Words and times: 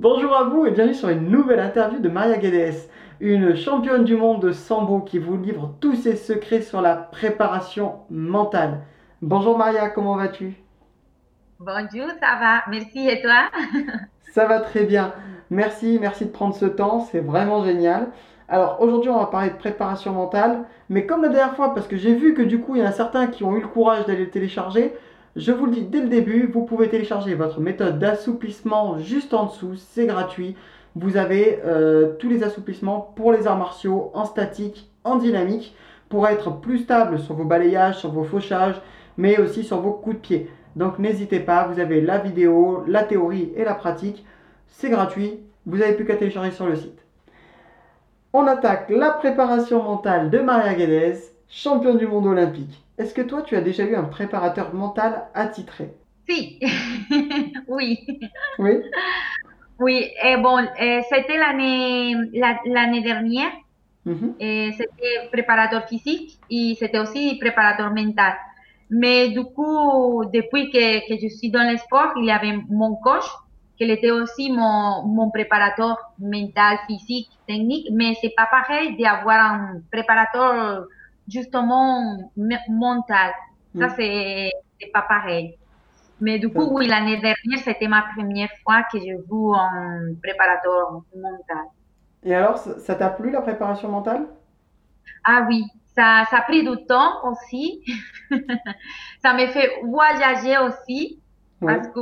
Bonjour 0.00 0.34
à 0.34 0.44
vous 0.44 0.64
et 0.64 0.70
bienvenue 0.70 0.94
sur 0.94 1.10
une 1.10 1.28
nouvelle 1.28 1.60
interview 1.60 1.98
de 1.98 2.08
Maria 2.08 2.38
Guedes, 2.38 2.88
une 3.20 3.54
championne 3.54 4.02
du 4.02 4.16
monde 4.16 4.40
de 4.40 4.50
sambo 4.50 5.00
qui 5.00 5.18
vous 5.18 5.36
livre 5.36 5.74
tous 5.78 5.94
ses 5.94 6.16
secrets 6.16 6.62
sur 6.62 6.80
la 6.80 6.96
préparation 6.96 7.96
mentale. 8.08 8.80
Bonjour 9.20 9.58
Maria, 9.58 9.90
comment 9.90 10.16
vas-tu? 10.16 10.54
Bonjour, 11.58 12.08
ça 12.18 12.38
va, 12.40 12.62
merci 12.70 13.10
et 13.10 13.20
toi? 13.20 13.50
Ça 14.32 14.46
va 14.46 14.60
très 14.60 14.84
bien, 14.84 15.12
merci, 15.50 15.98
merci 16.00 16.24
de 16.24 16.30
prendre 16.30 16.54
ce 16.54 16.64
temps, 16.64 17.00
c'est 17.00 17.20
vraiment 17.20 17.62
génial. 17.62 18.08
Alors 18.48 18.80
aujourd'hui 18.80 19.10
on 19.10 19.18
va 19.18 19.26
parler 19.26 19.50
de 19.50 19.56
préparation 19.56 20.14
mentale, 20.14 20.64
mais 20.88 21.04
comme 21.04 21.20
la 21.20 21.28
dernière 21.28 21.56
fois, 21.56 21.74
parce 21.74 21.86
que 21.86 21.98
j'ai 21.98 22.14
vu 22.14 22.32
que 22.32 22.40
du 22.40 22.58
coup 22.58 22.74
il 22.74 22.80
y 22.80 22.82
en 22.82 22.88
a 22.88 22.92
certains 22.92 23.26
qui 23.26 23.44
ont 23.44 23.54
eu 23.54 23.60
le 23.60 23.68
courage 23.68 24.06
d'aller 24.06 24.24
le 24.24 24.30
télécharger, 24.30 24.94
je 25.36 25.52
vous 25.52 25.66
le 25.66 25.72
dis 25.72 25.82
dès 25.82 26.00
le 26.00 26.08
début, 26.08 26.46
vous 26.46 26.64
pouvez 26.64 26.88
télécharger 26.88 27.34
votre 27.34 27.60
méthode 27.60 28.00
d'assouplissement 28.00 28.98
juste 28.98 29.32
en 29.32 29.46
dessous, 29.46 29.76
c'est 29.76 30.06
gratuit. 30.06 30.56
Vous 30.96 31.16
avez 31.16 31.60
euh, 31.64 32.14
tous 32.18 32.28
les 32.28 32.42
assouplissements 32.42 33.12
pour 33.14 33.32
les 33.32 33.46
arts 33.46 33.58
martiaux 33.58 34.10
en 34.14 34.24
statique, 34.24 34.90
en 35.04 35.16
dynamique, 35.16 35.76
pour 36.08 36.26
être 36.26 36.60
plus 36.60 36.78
stable 36.78 37.20
sur 37.20 37.36
vos 37.36 37.44
balayages, 37.44 37.98
sur 37.98 38.10
vos 38.10 38.24
fauchages, 38.24 38.80
mais 39.16 39.38
aussi 39.38 39.62
sur 39.62 39.80
vos 39.80 39.92
coups 39.92 40.16
de 40.16 40.20
pied. 40.20 40.50
Donc 40.74 40.98
n'hésitez 40.98 41.38
pas, 41.38 41.68
vous 41.68 41.78
avez 41.78 42.00
la 42.00 42.18
vidéo, 42.18 42.82
la 42.88 43.04
théorie 43.04 43.52
et 43.54 43.64
la 43.64 43.74
pratique. 43.74 44.24
C'est 44.66 44.90
gratuit, 44.90 45.38
vous 45.64 45.76
n'avez 45.78 45.92
plus 45.92 46.06
qu'à 46.06 46.16
télécharger 46.16 46.50
sur 46.50 46.66
le 46.66 46.74
site. 46.74 46.98
On 48.32 48.46
attaque 48.48 48.90
la 48.90 49.10
préparation 49.10 49.82
mentale 49.82 50.30
de 50.30 50.38
Maria 50.40 50.74
Guedes, 50.74 51.18
championne 51.48 51.98
du 51.98 52.08
monde 52.08 52.26
olympique. 52.26 52.84
Est-ce 53.00 53.14
que 53.14 53.22
toi, 53.22 53.40
tu 53.40 53.56
as 53.56 53.62
déjà 53.62 53.84
eu 53.84 53.96
un 53.96 54.04
préparateur 54.04 54.74
mental 54.74 55.28
attitré? 55.32 55.94
Si, 56.28 56.60
oui. 57.68 58.06
Oui? 58.58 58.72
Oui, 59.78 60.10
et 60.22 60.36
bon, 60.36 60.58
eh, 60.78 61.00
c'était 61.08 61.38
l'année 61.38 62.14
l'année 62.66 63.00
dernière. 63.00 63.52
Mhm. 64.04 64.34
Et 64.38 64.72
c'était 64.76 65.28
préparateur 65.32 65.88
physique 65.88 66.38
et 66.50 66.76
c'était 66.78 66.98
aussi 66.98 67.38
préparateur 67.40 67.90
mental. 67.94 68.34
Mais 68.90 69.30
du 69.30 69.44
coup, 69.44 70.24
depuis 70.34 70.70
que, 70.70 71.08
que 71.08 71.18
je 71.22 71.28
suis 71.34 71.50
dans 71.50 71.70
le 71.70 71.78
sport, 71.78 72.12
il 72.16 72.26
y 72.26 72.30
avait 72.30 72.58
mon 72.68 72.96
coach, 72.96 73.24
qui 73.78 73.84
était 73.84 74.10
aussi 74.10 74.52
mon, 74.52 75.06
mon 75.06 75.30
préparateur 75.30 75.96
mental, 76.18 76.76
physique, 76.86 77.30
technique. 77.48 77.88
Mais 77.92 78.12
c'est 78.20 78.34
pas 78.36 78.48
pareil 78.50 78.94
d'avoir 78.98 79.54
un 79.54 79.80
préparateur 79.90 80.84
justement 81.30 82.02
me- 82.36 82.70
mental. 82.70 83.32
Ça, 83.78 83.88
Mm. 83.88 83.96
c'est 83.96 84.52
pas 84.94 85.02
pareil. 85.02 85.58
Mais 86.20 86.38
du 86.38 86.50
coup, 86.52 86.68
oui, 86.76 86.88
l'année 86.88 87.18
dernière, 87.20 87.58
c'était 87.64 87.88
ma 87.88 88.04
première 88.16 88.50
fois 88.64 88.84
que 88.92 88.98
je 89.00 89.16
joue 89.28 89.54
en 89.54 89.70
préparateur 90.22 91.02
mental. 91.16 91.66
Et 92.22 92.34
alors, 92.34 92.56
ça 92.56 92.94
t'a 92.94 93.10
plu 93.10 93.30
la 93.30 93.42
préparation 93.42 93.90
mentale? 93.90 94.26
Ah 95.24 95.46
oui, 95.48 95.64
ça, 95.94 96.24
ça 96.30 96.38
a 96.38 96.42
pris 96.42 96.62
du 96.64 96.86
temps 96.86 97.12
aussi. 97.24 97.82
ça 99.22 99.34
me 99.34 99.46
fait 99.48 99.70
voyager 99.84 100.58
aussi 100.58 101.22
Oui. 101.60 101.74
parce 101.74 101.86
que 101.88 102.00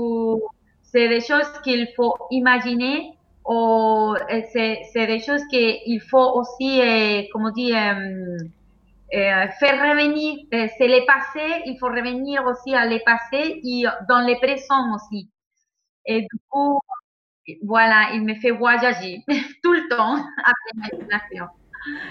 c'est 0.82 1.08
des 1.08 1.20
choses 1.20 1.50
qu'il 1.64 1.88
faut 1.96 2.14
imaginer 2.30 3.12
ou 3.46 4.14
c'est 4.52 5.06
des 5.06 5.20
choses 5.20 5.42
qu'il 5.50 6.00
faut 6.10 6.32
aussi, 6.40 6.80
euh, 6.80 7.22
comment 7.32 7.50
dire, 7.50 7.76
euh, 7.76 8.38
faire 9.12 9.80
revenir. 9.80 10.38
C'est 10.50 10.88
le 10.88 11.06
passé, 11.06 11.62
il 11.66 11.78
faut 11.78 11.88
revenir 11.88 12.44
aussi 12.44 12.74
à 12.74 12.86
le 12.86 12.98
passé 13.04 13.60
et 13.64 13.84
dans 14.08 14.26
le 14.26 14.38
présent 14.38 14.94
aussi. 14.94 15.30
Et 16.06 16.22
du 16.22 16.40
coup, 16.48 16.80
voilà, 17.62 18.10
il 18.14 18.24
me 18.24 18.34
fait 18.34 18.50
voyager 18.50 19.22
tout 19.62 19.72
le 19.72 19.88
temps 19.88 20.14
avec 20.44 20.92
l'imagination. 20.92 21.46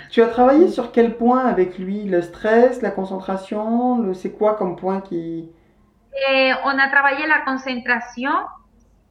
Tu 0.09 0.21
as 0.21 0.27
travaillé 0.27 0.69
sur 0.69 0.91
quel 0.91 1.17
point 1.17 1.45
avec 1.45 1.77
lui? 1.77 2.05
Le 2.05 2.21
stress, 2.21 2.81
la 2.81 2.91
concentration 2.91 3.99
le... 4.01 4.13
C'est 4.13 4.31
quoi 4.31 4.55
comme 4.55 4.75
point 4.75 5.01
qui... 5.01 5.49
Eh, 6.29 6.51
on 6.63 6.69
a 6.69 6.87
travaillé 6.89 7.27
la 7.27 7.41
concentration 7.41 8.31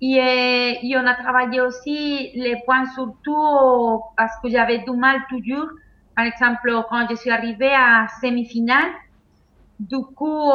et, 0.01 0.17
eh, 0.19 0.87
y 0.87 0.97
on 0.97 1.07
a 1.07 1.15
travaillé 1.15 1.61
aussi 1.61 2.33
les 2.35 2.57
points 2.65 2.87
surtout 2.95 4.03
parce 4.17 4.37
que 4.43 4.49
j'avais 4.49 4.79
du 4.79 4.91
mal 4.93 5.21
toujours. 5.29 5.69
Par 6.17 6.25
exemple, 6.25 6.73
quand 6.89 7.07
je 7.11 7.15
suis 7.17 7.31
arrivée 7.31 7.75
à 7.75 8.07
semi-finale, 8.23 8.91
du 9.79 9.99
coup, 9.99 10.51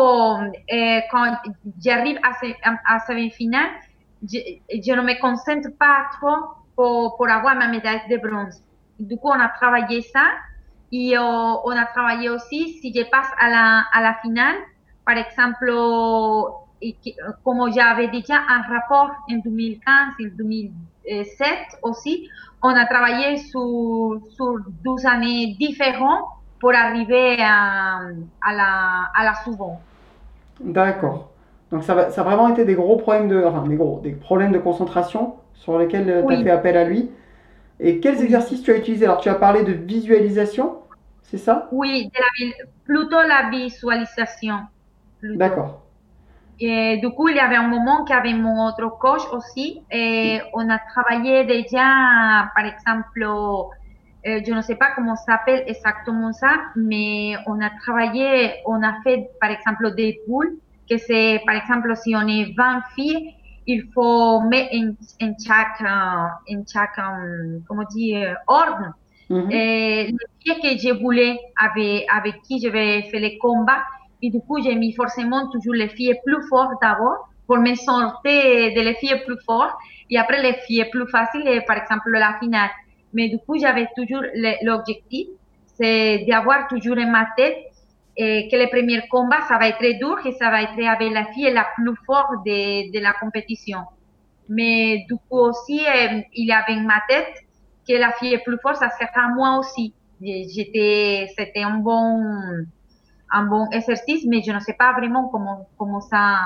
eh, 0.67 1.01
quand 1.11 1.37
j'arrive 1.79 2.17
à, 2.23 2.95
à, 2.95 2.99
semi-finale, 3.01 3.69
je, 4.23 4.95
ne 4.95 5.01
me 5.01 5.21
concentre 5.21 5.69
pas 5.77 6.05
trop 6.13 6.55
pour, 6.75 7.29
avoir 7.29 7.55
ma 7.55 7.67
médaille 7.67 8.01
de 8.09 8.17
bronze. 8.17 8.63
Du 8.99 9.17
coup, 9.17 9.27
on 9.29 9.39
a 9.39 9.49
travaillé 9.49 10.01
ça 10.01 10.25
et 10.91 11.15
on 11.17 11.69
a 11.69 11.85
travaillé 11.85 12.29
aussi 12.29 12.79
si 12.79 12.91
je 12.93 13.03
passe 13.09 13.29
à 13.39 13.49
la, 14.01 14.17
finale, 14.23 14.55
par 15.05 15.17
exemple, 15.17 15.71
comme 17.43 17.71
j'avais 17.71 18.07
déjà 18.07 18.41
un 18.49 18.61
rapport 18.63 19.11
en 19.29 19.35
2015 19.37 20.13
et 20.19 20.29
2007 20.31 21.57
aussi, 21.83 22.27
on 22.63 22.69
a 22.69 22.85
travaillé 22.85 23.37
sur, 23.37 24.19
sur 24.35 24.55
12 24.83 25.05
années 25.05 25.55
différentes 25.59 26.25
pour 26.59 26.73
arriver 26.75 27.37
à, 27.41 27.99
à 28.45 28.53
la, 28.53 29.09
à 29.15 29.23
la. 29.23 29.33
D'accord. 30.59 31.29
Donc 31.71 31.83
ça, 31.83 31.95
va... 31.95 32.11
ça 32.11 32.21
a 32.21 32.23
vraiment 32.23 32.49
été 32.49 32.65
des 32.65 32.75
gros 32.75 32.97
problèmes 32.97 33.27
de... 33.27 33.43
Enfin, 33.43 33.67
des 33.67 33.75
gros... 33.75 33.99
Des 34.01 34.11
problèmes 34.11 34.51
de 34.51 34.59
concentration 34.59 35.35
sur 35.53 35.77
lesquels 35.79 36.23
tu 36.27 36.33
as 36.33 36.37
fait 36.37 36.49
appel 36.51 36.77
à 36.77 36.83
lui. 36.83 37.09
Et 37.79 37.99
quels 37.99 38.21
exercices 38.21 38.61
tu 38.61 38.71
as 38.71 38.77
utilisés? 38.77 39.05
Alors, 39.05 39.21
tu 39.21 39.29
as 39.29 39.35
parlé 39.35 39.63
de 39.63 39.71
visualisation, 39.73 40.77
c'est 41.23 41.37
ça? 41.39 41.67
Oui, 41.71 42.11
de 42.13 42.19
la 42.19 42.27
vi- 42.37 42.53
plutôt 42.85 43.21
la 43.21 43.49
visualisation. 43.49 44.55
D'accord. 45.23 45.81
Et 46.63 46.97
du 46.97 47.09
coup, 47.09 47.27
il 47.27 47.37
y 47.37 47.39
avait 47.39 47.55
un 47.55 47.67
moment 47.67 48.03
qu'avec 48.05 48.35
mon 48.35 48.67
autre 48.67 48.87
coach 48.99 49.23
aussi, 49.31 49.81
et 49.91 50.39
on 50.53 50.69
a 50.69 50.77
travaillé 50.77 51.43
déjà, 51.43 52.51
par 52.55 52.65
exemple, 52.65 53.23
euh, 53.23 54.39
je 54.45 54.53
ne 54.53 54.61
sais 54.61 54.75
pas 54.75 54.91
comment 54.95 55.15
ça 55.15 55.37
s'appelle 55.37 55.63
exactement 55.65 56.31
ça, 56.31 56.61
mais 56.75 57.33
on 57.47 57.59
a 57.61 57.71
travaillé, 57.71 58.53
on 58.67 58.83
a 58.83 58.93
fait, 59.03 59.31
par 59.41 59.49
exemple, 59.49 59.95
des 59.95 60.19
poules, 60.27 60.59
que 60.87 60.97
c'est, 60.99 61.41
par 61.47 61.55
exemple, 61.55 61.95
si 61.95 62.15
on 62.15 62.27
est 62.27 62.53
20 62.55 62.83
filles, 62.93 63.33
il 63.65 63.87
faut 63.91 64.41
mettre 64.41 64.75
en, 64.75 65.25
en 65.25 65.33
chaque, 65.43 65.81
euh, 65.81 66.55
en 66.55 66.63
chaque, 66.71 66.99
euh, 66.99 67.57
comment 67.67 67.85
dire, 67.85 68.37
ordre. 68.45 68.93
Mhm. 69.31 69.51
Et 69.51 70.11
les 70.11 70.17
filles 70.53 70.61
que 70.61 70.77
je 70.79 70.93
voulais, 71.01 71.39
avec, 71.59 72.05
avec 72.15 72.41
qui 72.43 72.61
je 72.63 72.69
vais 72.69 73.01
faire 73.09 73.21
les 73.21 73.39
combats, 73.39 73.83
et 74.21 74.29
du 74.29 74.39
coup, 74.41 74.61
j'ai 74.61 74.75
mis 74.75 74.93
forcément 74.93 75.47
toujours 75.49 75.73
les 75.73 75.89
filles 75.89 76.15
plus 76.25 76.41
fortes 76.47 76.73
d'abord 76.81 77.29
pour 77.47 77.57
me 77.57 77.75
sortir 77.75 78.21
de 78.23 78.81
les 78.81 78.95
filles 78.95 79.21
plus 79.25 79.39
fortes 79.45 79.75
et 80.09 80.17
après 80.17 80.41
les 80.41 80.53
filles 80.65 80.85
plus 80.91 81.07
faciles, 81.07 81.63
par 81.67 81.77
exemple 81.77 82.11
la 82.11 82.37
finale. 82.39 82.69
Mais 83.13 83.29
du 83.29 83.39
coup, 83.39 83.57
j'avais 83.57 83.87
toujours 83.95 84.23
l'objectif, 84.61 85.27
c'est 85.75 86.25
d'avoir 86.29 86.67
toujours 86.67 86.97
en 86.97 87.09
ma 87.09 87.27
tête 87.35 87.57
que 88.17 88.55
le 88.55 88.69
premier 88.69 89.01
combat, 89.09 89.41
ça 89.47 89.57
va 89.57 89.67
être 89.69 89.97
dur 89.97 90.17
et 90.25 90.33
ça 90.33 90.49
va 90.49 90.61
être 90.61 90.79
avec 90.85 91.11
la 91.11 91.25
fille 91.33 91.51
la 91.51 91.65
plus 91.75 91.95
forte 92.05 92.45
de, 92.45 92.91
de 92.91 92.99
la 92.99 93.13
compétition. 93.13 93.79
Mais 94.47 95.05
du 95.09 95.15
coup 95.15 95.39
aussi, 95.39 95.81
il 96.33 96.45
y 96.45 96.51
avait 96.51 96.73
en 96.73 96.81
ma 96.81 97.01
tête 97.07 97.33
que 97.87 97.93
la 97.93 98.11
fille 98.13 98.37
plus 98.45 98.57
forte, 98.61 98.77
ça 98.77 98.89
sera 98.89 99.29
moi 99.29 99.57
aussi. 99.57 99.93
J'étais, 100.21 101.27
c'était 101.37 101.63
un 101.63 101.77
bon, 101.77 102.21
un 103.31 103.45
bon 103.45 103.69
exercice, 103.71 104.25
mais 104.27 104.41
je 104.41 104.51
ne 104.51 104.59
sais 104.59 104.73
pas 104.73 104.93
vraiment 104.93 105.29
comment, 105.29 105.67
comment 105.77 106.01
ça, 106.01 106.37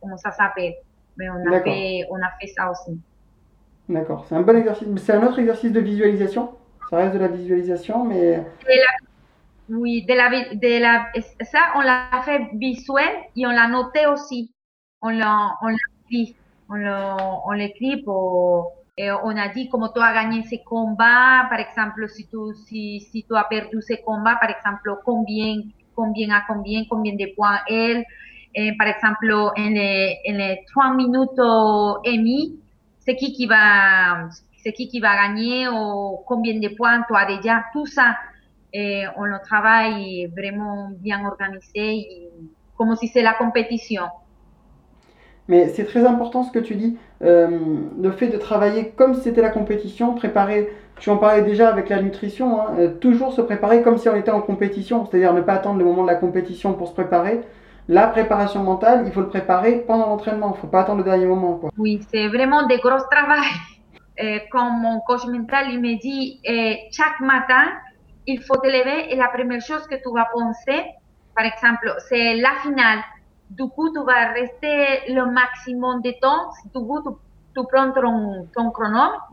comment 0.00 0.16
ça 0.16 0.30
s'appelle. 0.30 0.74
Mais 1.16 1.28
on 1.30 1.52
a 1.52 1.60
fait, 1.60 2.06
on 2.10 2.16
a 2.16 2.30
fait 2.40 2.48
ça 2.48 2.70
aussi. 2.70 2.98
D'accord. 3.88 4.24
C'est 4.28 4.34
un 4.34 4.42
bon 4.42 4.56
exercice. 4.56 4.88
C'est 4.96 5.12
un 5.12 5.26
autre 5.26 5.38
exercice 5.38 5.72
de 5.72 5.80
visualisation. 5.80 6.52
Ça 6.90 6.96
reste 6.96 7.14
de 7.14 7.18
la 7.18 7.28
visualisation, 7.28 8.04
mais... 8.04 8.36
La- 8.66 9.04
oui, 9.70 10.04
de 10.04 10.14
la, 10.14 10.28
de 10.54 10.80
la, 10.80 11.06
ça, 11.42 11.58
on 11.76 11.80
l'a 11.80 12.22
fait 12.22 12.50
visuel 12.54 13.08
et 13.34 13.46
on 13.46 13.50
l'a 13.50 13.66
noté 13.68 14.06
aussi. 14.06 14.52
On 15.00 15.08
l'a, 15.08 15.56
écrit. 16.10 16.36
On 16.68 17.52
l'écrit 17.52 18.02
pour, 18.02 18.72
et 18.96 19.10
on 19.10 19.36
a 19.36 19.48
dit 19.48 19.68
comment 19.68 19.90
tu 19.90 20.00
as 20.00 20.14
gagné 20.14 20.44
ce 20.44 20.56
combat, 20.64 21.46
par 21.50 21.60
exemple, 21.60 22.08
si 22.08 22.26
tu, 22.26 22.36
si, 22.66 23.00
si 23.00 23.24
tu 23.24 23.36
as 23.36 23.44
perdu 23.44 23.82
ce 23.82 23.94
combat, 24.02 24.36
par 24.36 24.50
exemple, 24.50 24.94
combien, 25.04 25.62
combien 25.94 26.30
à 26.30 26.42
combien, 26.46 26.84
combien 26.88 27.14
de 27.14 27.34
points 27.34 27.58
elle, 27.68 28.04
et 28.54 28.72
par 28.76 28.86
exemple, 28.86 29.32
en 29.32 29.52
les, 29.56 30.18
en 30.28 30.32
les 30.32 30.60
trois 30.70 30.94
minutes 30.94 31.40
et 32.04 32.16
demi, 32.16 32.60
c'est 33.00 33.16
qui 33.16 33.32
qui 33.32 33.46
va, 33.46 34.28
c'est 34.62 34.72
qui 34.72 34.88
qui 34.88 35.00
va 35.00 35.14
gagner 35.16 35.68
ou 35.68 36.18
combien 36.26 36.58
de 36.58 36.68
points 36.68 37.02
as 37.12 37.26
déjà, 37.26 37.64
tout 37.72 37.86
ça. 37.86 38.16
Et 38.72 39.04
on 39.16 39.24
le 39.24 39.38
travaille 39.44 40.26
vraiment 40.26 40.90
bien 40.98 41.24
organisé, 41.24 41.96
et 41.96 42.30
comme 42.76 42.94
si 42.96 43.08
c'est 43.08 43.22
la 43.22 43.34
compétition. 43.34 44.04
Mais 45.46 45.68
c'est 45.68 45.84
très 45.84 46.06
important 46.06 46.42
ce 46.42 46.50
que 46.50 46.58
tu 46.58 46.74
dis, 46.74 46.96
euh, 47.22 47.58
le 48.00 48.10
fait 48.12 48.28
de 48.28 48.38
travailler 48.38 48.90
comme 48.96 49.14
si 49.14 49.22
c'était 49.22 49.42
la 49.42 49.50
compétition, 49.50 50.14
préparer, 50.14 50.72
tu 50.98 51.10
en 51.10 51.16
parlais 51.16 51.42
déjà 51.42 51.68
avec 51.68 51.88
la 51.88 52.00
nutrition, 52.00 52.60
hein, 52.60 52.74
euh, 52.78 52.88
toujours 52.88 53.32
se 53.32 53.40
préparer 53.40 53.82
comme 53.82 53.98
si 53.98 54.08
on 54.08 54.14
était 54.14 54.30
en 54.30 54.40
compétition, 54.40 55.04
c'est-à-dire 55.06 55.32
ne 55.34 55.40
pas 55.40 55.54
attendre 55.54 55.78
le 55.78 55.84
moment 55.84 56.02
de 56.02 56.08
la 56.08 56.14
compétition 56.14 56.74
pour 56.74 56.88
se 56.88 56.92
préparer. 56.92 57.40
La 57.88 58.06
préparation 58.06 58.62
mentale, 58.62 59.02
il 59.04 59.12
faut 59.12 59.20
le 59.20 59.28
préparer 59.28 59.84
pendant 59.86 60.08
l'entraînement, 60.08 60.48
il 60.48 60.56
ne 60.56 60.60
faut 60.60 60.68
pas 60.68 60.80
attendre 60.80 60.98
le 60.98 61.04
dernier 61.04 61.26
moment. 61.26 61.60
Oui, 61.76 62.00
c'est 62.10 62.28
vraiment 62.28 62.66
des 62.66 62.78
gros 62.78 62.90
travail. 63.10 63.44
Euh, 64.22 64.38
comme 64.52 64.80
mon 64.80 65.00
coach 65.00 65.26
mental 65.26 65.72
il 65.72 65.80
me 65.80 66.00
dit, 66.00 66.38
euh, 66.48 66.74
chaque 66.92 67.18
matin, 67.18 67.64
il 68.28 68.40
faut 68.42 68.54
te 68.58 68.68
lever 68.68 69.12
et 69.12 69.16
la 69.16 69.26
première 69.26 69.60
chose 69.60 69.84
que 69.88 69.96
tu 69.96 70.14
vas 70.14 70.28
penser, 70.32 70.84
par 71.34 71.44
exemple, 71.44 71.92
c'est 72.08 72.36
la 72.36 72.52
finale. 72.62 73.00
Du 73.50 73.64
coup, 73.64 73.92
tu 73.92 74.04
vas 74.04 74.32
rester 74.32 75.12
le 75.12 75.32
maximum 75.32 76.00
de 76.02 76.12
temps. 76.22 76.52
Tu 76.72 76.78
veux, 76.78 77.02
tu, 77.02 77.10
tu 77.56 77.66
prends 77.72 77.90
ton, 77.90 78.46
ton 78.54 78.70
chronomètre 78.70 79.32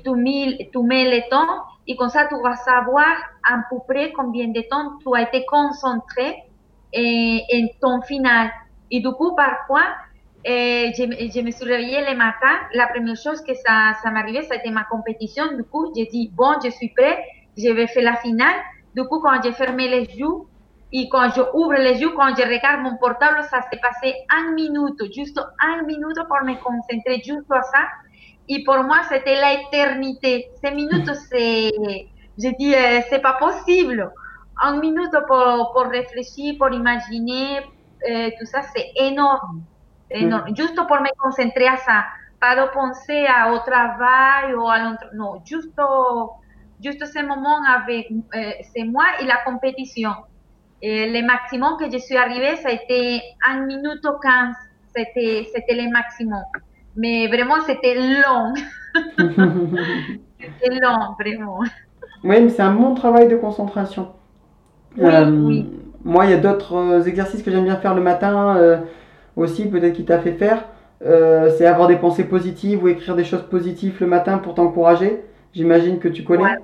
tu 0.00 0.10
mets, 0.12 0.70
tu 0.72 0.78
le 0.78 1.28
temps 1.28 1.64
et 1.86 1.96
comme 1.96 2.08
ça, 2.08 2.26
tu 2.26 2.40
vas 2.40 2.56
savoir 2.56 3.14
à 3.44 3.58
peu 3.68 3.76
près 3.88 4.12
combien 4.12 4.48
de 4.48 4.60
temps 4.70 4.98
tu 5.00 5.08
as 5.14 5.22
été 5.22 5.44
concentré 5.46 6.44
en, 6.96 7.38
en 7.58 7.66
ton 7.80 8.02
final. 8.02 8.50
Et 8.90 9.00
du 9.00 9.10
coup, 9.12 9.34
parfois, 9.34 9.84
eh, 10.44 10.92
je, 10.96 11.40
me 11.40 11.50
suis 11.50 11.64
réveillée 11.64 12.04
le 12.08 12.16
matin. 12.16 12.54
La 12.74 12.86
première 12.88 13.16
chose 13.16 13.40
que 13.42 13.54
ça, 13.54 13.94
ça 14.02 14.10
m'arrivait, 14.10 14.42
c'était 14.42 14.70
ma 14.70 14.84
compétition. 14.84 15.44
Du 15.56 15.64
coup, 15.64 15.92
j'ai 15.96 16.06
dit, 16.06 16.30
bon, 16.34 16.54
je 16.64 16.70
suis 16.70 16.90
prêt, 16.90 17.24
je 17.56 17.68
vais 17.68 17.86
faire 17.86 18.04
la 18.04 18.16
finale. 18.16 18.56
Du 18.94 19.04
coup, 19.04 19.20
quand 19.20 19.40
j'ai 19.42 19.52
fermé 19.52 19.88
les 19.88 20.04
yeux 20.16 20.46
et 20.92 21.08
quand 21.08 21.30
je 21.30 21.40
ouvre 21.54 21.74
les 21.74 22.00
yeux, 22.00 22.10
quand 22.10 22.36
je 22.36 22.42
regarde 22.42 22.82
mon 22.82 22.96
portable, 22.96 23.42
ça 23.44 23.62
s'est 23.62 23.80
passé 23.80 24.14
une 24.30 24.54
minute, 24.54 25.02
juste 25.14 25.40
une 25.62 25.86
minute 25.86 26.18
pour 26.28 26.44
me 26.44 26.54
concentrer 26.62 27.22
juste 27.24 27.50
à 27.50 27.62
ça. 27.62 27.78
Et 28.54 28.62
pour 28.64 28.82
moi, 28.84 28.98
c'était 29.08 29.36
l'éternité. 29.44 30.50
Ces 30.62 30.72
minutes, 30.72 31.10
c'est, 31.30 31.72
je 32.38 32.48
dis, 32.58 32.74
euh, 32.74 33.00
c'est 33.08 33.22
pas 33.22 33.32
possible. 33.34 34.10
Une 34.62 34.80
minute 34.80 35.16
pour, 35.26 35.72
pour 35.72 35.86
réfléchir, 35.90 36.56
pour 36.58 36.70
imaginer, 36.70 37.60
euh, 38.10 38.30
tout 38.38 38.44
ça, 38.44 38.60
c'est 38.74 38.88
énorme. 38.96 39.62
énorme. 40.10 40.50
Mm. 40.50 40.56
Juste 40.56 40.76
pour 40.76 41.00
me 41.00 41.08
concentrer 41.18 41.66
à 41.66 41.78
ça. 41.78 42.04
Pas 42.38 42.54
de 42.54 42.70
penser 42.74 43.24
à, 43.26 43.54
au 43.54 43.58
travail 43.60 44.54
ou 44.54 44.68
à 44.68 44.78
l'entraînement. 44.80 45.36
Non, 45.36 45.42
juste, 45.46 45.80
juste 46.84 47.06
ce 47.06 47.24
moment 47.24 47.58
avec, 47.64 48.10
euh, 48.10 48.52
c'est 48.74 48.84
moi 48.84 49.04
et 49.20 49.24
la 49.24 49.38
compétition. 49.46 50.12
Et 50.82 51.08
le 51.08 51.26
maximum 51.26 51.78
que 51.78 51.90
je 51.90 51.96
suis 51.96 52.18
arrivée, 52.18 52.56
ça 52.56 52.68
a 52.68 52.72
été 52.72 53.22
1 53.48 53.60
minute 53.64 54.02
15. 54.22 54.54
C'était, 54.94 55.48
c'était 55.54 55.74
le 55.74 55.90
maximum. 55.90 56.42
Mais 56.96 57.26
vraiment, 57.28 57.60
c'était 57.66 57.94
long. 57.94 58.54
c'était 60.38 60.80
long, 60.80 61.14
vraiment. 61.18 61.60
Oui, 62.24 62.40
mais 62.40 62.48
c'est 62.48 62.62
un 62.62 62.74
bon 62.74 62.94
travail 62.94 63.28
de 63.28 63.36
concentration. 63.36 64.12
Oui, 64.96 65.04
euh, 65.04 65.30
oui. 65.30 65.70
Moi, 66.04 66.26
il 66.26 66.30
y 66.32 66.34
a 66.34 66.38
d'autres 66.38 67.08
exercices 67.08 67.42
que 67.42 67.50
j'aime 67.50 67.64
bien 67.64 67.76
faire 67.76 67.94
le 67.94 68.02
matin 68.02 68.56
euh, 68.56 68.78
aussi, 69.36 69.68
peut-être 69.68 69.94
qui 69.94 70.04
t'a 70.04 70.18
fait 70.20 70.32
faire. 70.32 70.64
Euh, 71.04 71.50
c'est 71.56 71.66
avoir 71.66 71.88
des 71.88 71.96
pensées 71.96 72.24
positives 72.24 72.82
ou 72.82 72.88
écrire 72.88 73.16
des 73.16 73.24
choses 73.24 73.48
positives 73.48 73.96
le 74.00 74.06
matin 74.06 74.38
pour 74.38 74.54
t'encourager. 74.54 75.24
J'imagine 75.52 75.98
que 75.98 76.08
tu 76.08 76.24
connais. 76.24 76.44
Ouais. 76.44 76.58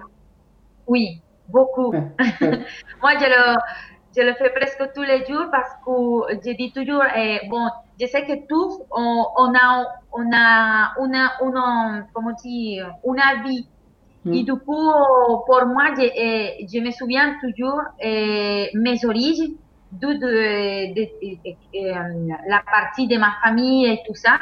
Oui, 0.87 1.21
beaucoup. 1.49 1.91
Ouais, 1.91 2.03
ouais. 2.19 2.51
Moi, 3.03 3.13
je 3.21 3.27
le, 3.27 3.57
je 4.17 4.23
le 4.23 4.35
fais 4.35 4.51
presque 4.51 4.93
tous 4.95 5.03
les 5.03 5.25
jours 5.27 5.47
parce 5.51 5.71
que 5.85 6.35
je 6.49 6.57
dis 6.57 6.73
toujours, 6.73 7.03
eh, 7.17 7.41
bon, 7.49 7.69
je 8.01 8.07
sais 8.07 8.23
que 8.23 8.47
tous, 8.47 8.81
on, 8.91 9.27
on 9.37 9.53
a, 9.55 9.87
on 10.13 10.33
a 10.33 10.93
una, 11.01 12.07
comment 12.13 12.33
dire, 12.45 12.93
una 13.05 13.43
vie. 13.43 13.67
Mm. 14.25 14.35
Et 14.35 14.43
du 14.45 14.53
coup, 14.53 14.91
pour 15.47 15.67
moi, 15.67 15.95
je, 15.97 16.03
eh, 16.03 16.67
je 16.73 16.81
me 16.81 16.91
souviens 16.91 17.37
toujours 17.41 17.81
eh, 18.01 18.71
mes 18.75 19.05
origines, 19.05 19.57
de, 19.93 20.09
de, 20.09 20.95
de, 20.95 21.05
de, 21.73 22.49
la 22.49 22.63
partie 22.71 23.07
de 23.07 23.17
ma 23.17 23.33
famille 23.43 23.87
et 23.87 24.03
tout 24.07 24.15
ça. 24.15 24.39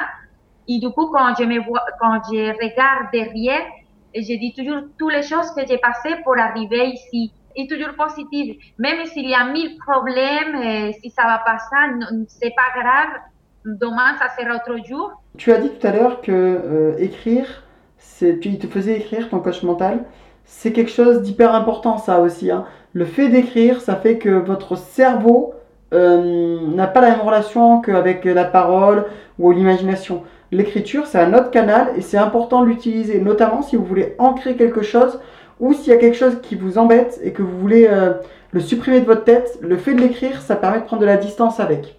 Et 0.67 0.79
du 0.79 0.89
coup, 0.89 1.07
quand 1.07 1.33
je 1.39 1.45
me 1.45 1.59
vois, 1.65 1.85
quand 1.99 2.19
je 2.29 2.51
regarde 2.61 3.07
derrière, 3.13 3.65
je 4.13 4.37
dis 4.37 4.53
toujours 4.53 4.81
toutes 4.97 5.13
les 5.13 5.23
choses 5.23 5.49
que 5.51 5.65
j'ai 5.67 5.77
passées 5.77 6.17
pour 6.23 6.37
arriver 6.37 6.89
ici. 6.89 7.31
Et 7.55 7.65
toujours 7.65 7.95
positive. 7.95 8.57
Même 8.77 9.03
s'il 9.05 9.27
y 9.27 9.33
a 9.33 9.45
mille 9.45 9.77
problèmes, 9.79 10.61
eh, 10.61 10.93
si 11.01 11.09
ça 11.09 11.23
va 11.23 11.39
pas 11.39 11.57
ça, 11.57 11.87
c'est 12.27 12.53
pas 12.55 12.79
grave. 12.79 13.19
Demain, 13.67 14.15
ça 14.17 14.29
sera 14.29 14.55
autre 14.55 14.87
jour. 14.87 15.11
Tu 15.37 15.51
as 15.51 15.57
dit 15.57 15.69
tout 15.69 15.85
à 15.85 15.91
l'heure 15.91 16.21
que 16.21 16.31
euh, 16.31 16.95
écrire, 16.99 17.63
c'est, 17.97 18.39
tu 18.39 18.57
te 18.57 18.65
faisais 18.65 18.95
écrire 18.95 19.27
ton 19.27 19.39
coach 19.39 19.61
mental. 19.61 20.05
C'est 20.45 20.71
quelque 20.71 20.89
chose 20.89 21.21
d'hyper 21.21 21.53
important, 21.53 21.97
ça 21.97 22.21
aussi. 22.21 22.49
Hein. 22.49 22.63
Le 22.93 23.03
fait 23.03 23.27
d'écrire, 23.27 23.81
ça 23.81 23.97
fait 23.97 24.19
que 24.19 24.29
votre 24.29 24.77
cerveau 24.77 25.53
euh, 25.93 26.57
n'a 26.75 26.87
pas 26.87 27.01
la 27.01 27.09
même 27.09 27.19
relation 27.19 27.81
qu'avec 27.81 28.23
la 28.23 28.45
parole 28.45 29.03
ou 29.37 29.51
l'imagination. 29.51 30.23
L'écriture, 30.53 31.05
c'est 31.05 31.19
un 31.19 31.33
autre 31.33 31.51
canal 31.51 31.89
et 31.97 32.01
c'est 32.01 32.17
important 32.17 32.61
de 32.61 32.67
l'utiliser, 32.67 33.19
notamment 33.19 33.61
si 33.63 33.75
vous 33.75 33.83
voulez 33.83 34.15
ancrer 34.17 34.55
quelque 34.55 34.81
chose 34.81 35.19
ou 35.59 35.73
s'il 35.73 35.91
y 35.91 35.95
a 35.95 35.99
quelque 35.99 36.15
chose 36.15 36.39
qui 36.41 36.55
vous 36.55 36.77
embête 36.77 37.19
et 37.21 37.33
que 37.33 37.41
vous 37.41 37.59
voulez 37.59 37.85
euh, 37.91 38.13
le 38.51 38.61
supprimer 38.61 39.01
de 39.01 39.05
votre 39.05 39.25
tête. 39.25 39.59
Le 39.59 39.75
fait 39.75 39.93
de 39.93 39.99
l'écrire, 39.99 40.41
ça 40.41 40.55
permet 40.55 40.79
de 40.79 40.85
prendre 40.85 41.01
de 41.01 41.05
la 41.05 41.17
distance 41.17 41.59
avec. 41.59 41.96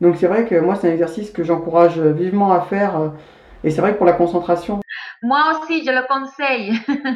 Donc 0.00 0.16
c'est 0.16 0.26
vrai 0.26 0.46
que 0.46 0.58
moi, 0.60 0.74
c'est 0.76 0.88
un 0.88 0.92
exercice 0.92 1.30
que 1.30 1.42
j'encourage 1.44 1.98
vivement 2.00 2.52
à 2.52 2.60
faire. 2.62 2.98
euh, 2.98 3.08
et 3.64 3.70
c'est 3.70 3.80
vrai 3.82 3.92
que 3.92 3.98
pour 3.98 4.06
la 4.06 4.12
concentration, 4.14 4.80
Moi 5.22 5.40
aussi, 5.62 5.84
je 5.84 5.90
le 5.90 6.06
conseille. 6.08 6.78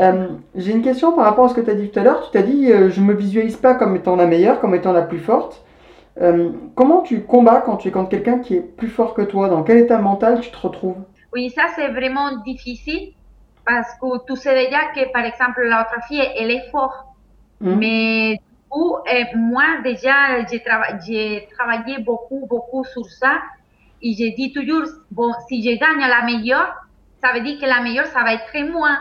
Euh, 0.00 0.28
j'ai 0.54 0.70
une 0.72 0.82
question 0.82 1.12
par 1.12 1.24
rapport 1.24 1.46
à 1.46 1.48
ce 1.48 1.54
que 1.54 1.60
tu 1.60 1.70
as 1.70 1.74
dit 1.74 1.90
tout 1.90 1.98
à 1.98 2.04
l'heure. 2.04 2.24
Tu 2.24 2.30
t'as 2.30 2.42
dit, 2.42 2.70
euh, 2.72 2.88
je 2.88 3.00
me 3.00 3.14
visualise 3.14 3.56
pas 3.56 3.74
comme 3.74 3.96
étant 3.96 4.14
la 4.14 4.26
meilleure, 4.26 4.60
comme 4.60 4.74
étant 4.74 4.92
la 4.92 5.02
plus 5.02 5.18
forte. 5.18 5.64
Euh, 6.20 6.50
comment 6.76 7.02
tu 7.02 7.22
combats 7.24 7.60
quand 7.60 7.76
tu 7.78 7.88
es 7.88 7.90
contre 7.90 8.10
quelqu'un 8.10 8.38
qui 8.38 8.54
est 8.56 8.60
plus 8.60 8.88
fort 8.88 9.14
que 9.14 9.22
toi? 9.22 9.48
Dans 9.48 9.64
quel 9.64 9.78
état 9.78 9.98
mental 9.98 10.40
tu 10.40 10.50
te 10.50 10.56
retrouves? 10.56 11.02
Oui, 11.32 11.50
ça 11.50 11.64
c'est 11.74 11.88
vraiment 11.88 12.36
difficile 12.44 13.12
parce 13.66 13.88
que 14.00 14.24
tu 14.26 14.36
sais 14.36 14.54
déjà 14.66 14.80
que, 14.94 15.12
par 15.12 15.24
exemple, 15.24 15.62
l'autre 15.64 15.96
fille, 16.06 16.22
elle 16.36 16.50
est 16.52 16.70
forte. 16.70 17.06
Hmm. 17.60 17.74
Mais 17.76 18.38
euh, 19.08 19.24
moi 19.36 19.80
déjà, 19.82 20.44
j'ai 20.46 20.58
trava- 20.60 20.98
j'ai 21.06 21.48
travaillé 21.58 21.98
beaucoup, 22.00 22.46
beaucoup 22.48 22.84
sur 22.84 23.04
ça. 23.06 23.40
Et 24.00 24.14
j'ai 24.14 24.32
dit 24.32 24.52
toujours, 24.52 24.86
bon, 25.10 25.32
si 25.48 25.62
je 25.62 25.76
gagne 25.78 26.00
la 26.08 26.22
meilleure, 26.24 26.72
ça 27.22 27.32
veut 27.32 27.40
dire 27.40 27.58
que 27.60 27.66
la 27.66 27.80
meilleure, 27.82 28.06
ça 28.06 28.22
va 28.22 28.34
être 28.34 28.70
moi. 28.70 28.98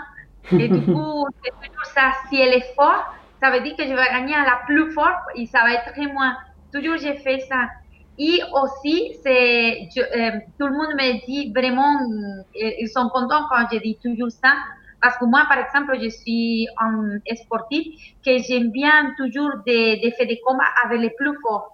Et 0.57 0.69
du 0.69 0.81
coup, 0.89 1.25
c'est 1.43 1.51
toujours 1.51 1.85
ça. 1.93 2.13
Si 2.29 2.37
elle 2.39 2.53
est 2.53 2.73
forte, 2.75 3.05
ça 3.41 3.51
veut 3.51 3.61
dire 3.61 3.75
que 3.77 3.83
je 3.83 3.89
vais 3.89 3.95
gagner 4.11 4.35
à 4.35 4.43
la 4.45 4.59
plus 4.65 4.91
forte 4.93 5.19
et 5.35 5.45
ça 5.47 5.61
va 5.63 5.73
être 5.73 6.13
moi. 6.13 6.35
Toujours, 6.73 6.97
j'ai 6.97 7.15
fait 7.17 7.39
ça. 7.49 7.67
Et 8.17 8.41
aussi, 8.53 9.13
c'est, 9.23 9.89
je- 9.95 10.01
euh, 10.01 10.39
tout 10.59 10.67
le 10.67 10.73
monde 10.73 10.95
me 10.95 11.25
dit 11.27 11.53
vraiment, 11.55 11.93
euh, 12.01 12.71
ils 12.79 12.89
sont 12.89 13.09
contents 13.09 13.45
quand 13.49 13.67
je 13.71 13.77
dis 13.79 13.99
toujours 14.03 14.31
ça. 14.31 14.53
Parce 15.01 15.17
que 15.17 15.25
moi, 15.25 15.45
par 15.47 15.59
exemple, 15.59 15.97
je 16.01 16.09
suis 16.09 16.67
un 16.79 17.19
sportif 17.35 17.85
que 18.25 18.37
j'aime 18.39 18.71
bien 18.71 19.13
toujours 19.17 19.51
de, 19.65 20.03
de 20.05 20.11
faire 20.15 20.27
des 20.27 20.39
combats 20.45 20.73
avec 20.85 20.99
les 21.01 21.11
plus 21.11 21.37
forts. 21.41 21.71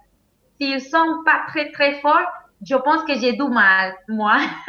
S'ils 0.60 0.80
sont 0.82 1.22
pas 1.24 1.42
très 1.48 1.70
très 1.72 2.00
forts, 2.00 2.28
je 2.66 2.76
pense 2.76 3.04
que 3.04 3.14
j'ai 3.18 3.34
du 3.34 3.44
mal, 3.48 3.94
moi. 4.08 4.38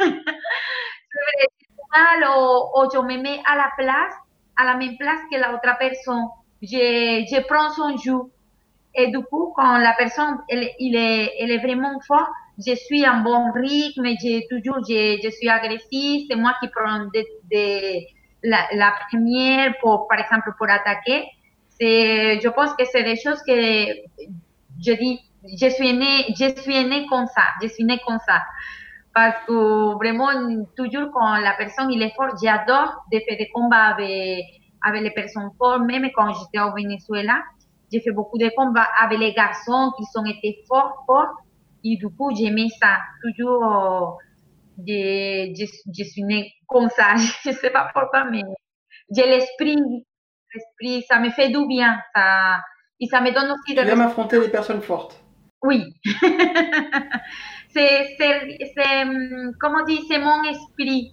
J'ai 1.40 1.46
mal 1.92 2.20
ou, 2.36 2.80
ou 2.80 2.90
je 2.92 2.98
me 2.98 3.16
mets 3.22 3.40
à 3.46 3.56
la 3.56 3.70
place, 3.76 4.14
à 4.56 4.64
la 4.64 4.76
même 4.76 4.96
place 4.98 5.20
que 5.30 5.38
la 5.38 5.54
autre 5.54 5.76
personne. 5.78 6.26
Je, 6.62 7.24
je 7.30 7.40
prends 7.46 7.70
son 7.70 7.96
jeu. 7.96 8.20
Et 8.94 9.08
du 9.08 9.20
coup, 9.24 9.52
quand 9.56 9.78
la 9.78 9.94
personne, 9.94 10.38
elle, 10.48 10.70
il 10.80 10.96
est, 10.96 11.32
elle 11.40 11.50
est 11.52 11.58
vraiment 11.58 11.98
forte, 12.06 12.30
je 12.66 12.74
suis 12.74 13.06
en 13.08 13.20
bon 13.22 13.52
rythme, 13.52 14.06
j'ai 14.22 14.46
toujours, 14.50 14.78
je, 14.88 15.20
je 15.22 15.30
suis 15.30 15.48
agressive, 15.48 16.26
c'est 16.30 16.36
moi 16.36 16.54
qui 16.60 16.68
prends 16.70 17.04
de, 17.06 17.22
de- 17.52 18.00
la, 18.42 18.94
première, 19.08 19.74
pour, 19.80 20.06
par 20.08 20.18
exemple, 20.18 20.52
pour 20.58 20.68
attaquer. 20.68 21.24
C'est, 21.78 22.40
je 22.40 22.48
pense 22.48 22.72
que 22.74 22.84
c'est 22.84 23.02
des 23.02 23.16
choses 23.16 23.42
que 23.46 23.52
je 23.52 24.92
dis, 24.92 25.20
je 25.44 25.68
suis 25.68 25.92
née, 25.92 26.26
je 26.28 26.60
suis 26.60 26.84
née 26.84 27.06
comme 27.06 27.26
ça, 27.26 27.42
je 27.62 27.68
suis 27.68 27.84
née 27.84 28.00
comme 28.06 28.18
ça. 28.26 28.42
Parce 29.14 29.36
que 29.46 29.94
vraiment, 29.96 30.28
toujours 30.76 31.10
quand 31.12 31.36
la 31.36 31.54
personne 31.54 31.90
il 31.90 32.02
est 32.02 32.14
forte, 32.14 32.36
j'adore 32.42 33.04
de 33.12 33.18
faire 33.18 33.38
des 33.38 33.48
combats 33.52 33.94
avec, 33.94 34.44
avec 34.82 35.02
les 35.02 35.10
personnes 35.10 35.50
fortes, 35.58 35.82
même 35.82 36.08
quand 36.14 36.32
j'étais 36.34 36.60
au 36.60 36.72
Venezuela, 36.74 37.42
j'ai 37.92 38.00
fait 38.00 38.10
beaucoup 38.10 38.38
de 38.38 38.50
combats 38.56 38.88
avec 39.00 39.18
les 39.18 39.32
garçons 39.32 39.92
qui 39.96 40.04
sont 40.06 40.24
été 40.24 40.64
forts, 40.68 41.04
forts, 41.06 41.40
et 41.84 41.96
du 41.96 42.08
coup, 42.08 42.34
j'aimais 42.34 42.68
ça. 42.80 42.98
Toujours, 43.22 44.18
je, 44.78 45.54
je, 45.58 45.64
je 45.96 46.04
suis 46.04 46.22
née 46.22 46.52
comme 46.66 46.88
ça, 46.90 47.14
je 47.44 47.50
sais 47.52 47.70
pas 47.70 47.90
pourquoi, 47.92 48.24
mais 48.24 48.42
j'ai 49.14 49.26
l'esprit, 49.26 49.76
l'esprit, 50.54 51.04
ça 51.08 51.18
me 51.20 51.30
fait 51.30 51.48
du 51.50 51.66
bien, 51.66 52.00
ça, 52.14 52.58
et 53.00 53.06
ça 53.06 53.20
me 53.20 53.30
donne 53.30 53.50
aussi 53.50 53.74
Tu 53.74 53.74
de 53.74 53.80
aimes 53.80 54.00
affronter 54.00 54.40
les 54.40 54.48
personnes 54.48 54.80
fortes. 54.80 55.22
Oui. 55.62 55.84
c'est, 57.68 58.16
comme 59.60 59.74
on 59.80 59.84
dit, 59.84 60.00
c'est 60.08 60.18
mon 60.18 60.42
esprit. 60.44 61.12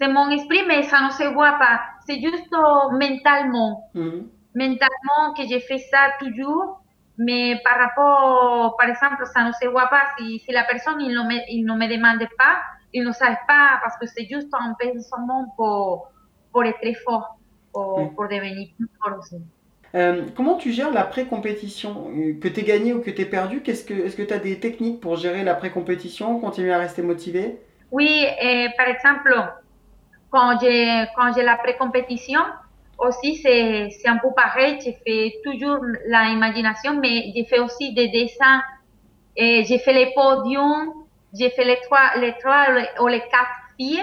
C'est 0.00 0.08
mon 0.08 0.30
esprit, 0.30 0.62
mais 0.66 0.82
ça 0.84 1.02
ne 1.02 1.10
se 1.10 1.32
voit 1.34 1.58
pas. 1.58 1.80
C'est 2.06 2.20
juste 2.20 2.50
mentalement. 2.92 3.90
Mhm. 3.94 4.28
Mentalement 4.54 5.34
que 5.36 5.46
j'ai 5.48 5.60
fait 5.60 5.78
ça 5.78 6.12
toujours. 6.18 6.82
Mais 7.18 7.60
par 7.62 7.78
rapport, 7.78 8.76
par 8.78 8.88
exemple, 8.88 9.24
ça 9.32 9.44
ne 9.44 9.52
se 9.52 9.68
voit 9.68 9.88
pas. 9.88 10.02
Si, 10.18 10.38
si 10.38 10.52
la 10.52 10.64
personne 10.64 11.00
il 11.00 11.14
ne, 11.14 11.22
me, 11.22 11.38
il 11.50 11.64
ne 11.66 11.74
me 11.74 11.86
demande 11.86 12.26
pas, 12.38 12.56
il 12.92 13.04
ne 13.04 13.12
sait 13.12 13.38
pas 13.46 13.78
parce 13.82 13.96
que 13.98 14.06
c'est 14.06 14.26
juste 14.26 14.48
un 14.52 14.74
pensement 14.74 15.52
pour, 15.56 16.10
pour 16.52 16.64
être 16.64 16.78
très 16.80 16.94
fort, 16.94 17.38
pour, 17.72 18.12
pour 18.14 18.24
devenir 18.24 18.68
plus 18.76 18.88
fort 19.02 19.18
aussi. 19.18 19.36
Euh, 19.94 20.26
comment 20.36 20.56
tu 20.56 20.72
gères 20.72 20.92
la 20.92 21.04
pré-compétition? 21.04 22.10
Euh, 22.16 22.38
Que 22.40 22.48
tu 22.48 22.60
aies 22.60 22.64
gagné 22.64 22.92
ou 22.92 23.00
que 23.00 23.10
tu 23.10 23.22
aies 23.22 23.26
perdu, 23.26 23.62
est-ce 23.66 23.84
que 24.16 24.22
tu 24.22 24.34
as 24.34 24.38
des 24.38 24.60
techniques 24.60 25.00
pour 25.00 25.16
gérer 25.16 25.42
la 25.42 25.54
pré-compétition, 25.54 26.38
continuer 26.38 26.72
à 26.72 26.78
rester 26.78 27.02
motivé? 27.02 27.60
Oui, 27.90 28.24
eh, 28.40 28.68
par 28.76 28.86
exemple, 28.86 29.34
quand 30.30 30.60
j'ai, 30.60 31.06
quand 31.16 31.32
j'ai 31.34 31.42
la 31.42 31.56
pré-compétition, 31.56 32.40
aussi 32.98 33.36
c'est, 33.36 33.90
c'est 33.90 34.08
un 34.08 34.18
peu 34.18 34.28
pareil, 34.36 34.78
j'ai 34.84 34.96
fait 35.04 35.40
toujours 35.42 35.78
l'imagination, 36.06 37.00
mais 37.00 37.32
j'ai 37.34 37.44
fait 37.44 37.58
aussi 37.58 37.92
des 37.94 38.08
dessins. 38.08 38.62
Et 39.36 39.64
j'ai 39.64 39.78
fait 39.78 39.92
les 39.92 40.12
podiums, 40.12 40.92
j'ai 41.32 41.50
fait 41.50 41.64
les 41.64 41.78
trois, 41.82 42.16
les 42.16 42.34
trois 42.38 42.66
ou 43.00 43.06
les 43.06 43.20
quatre 43.20 43.60
filles 43.76 44.02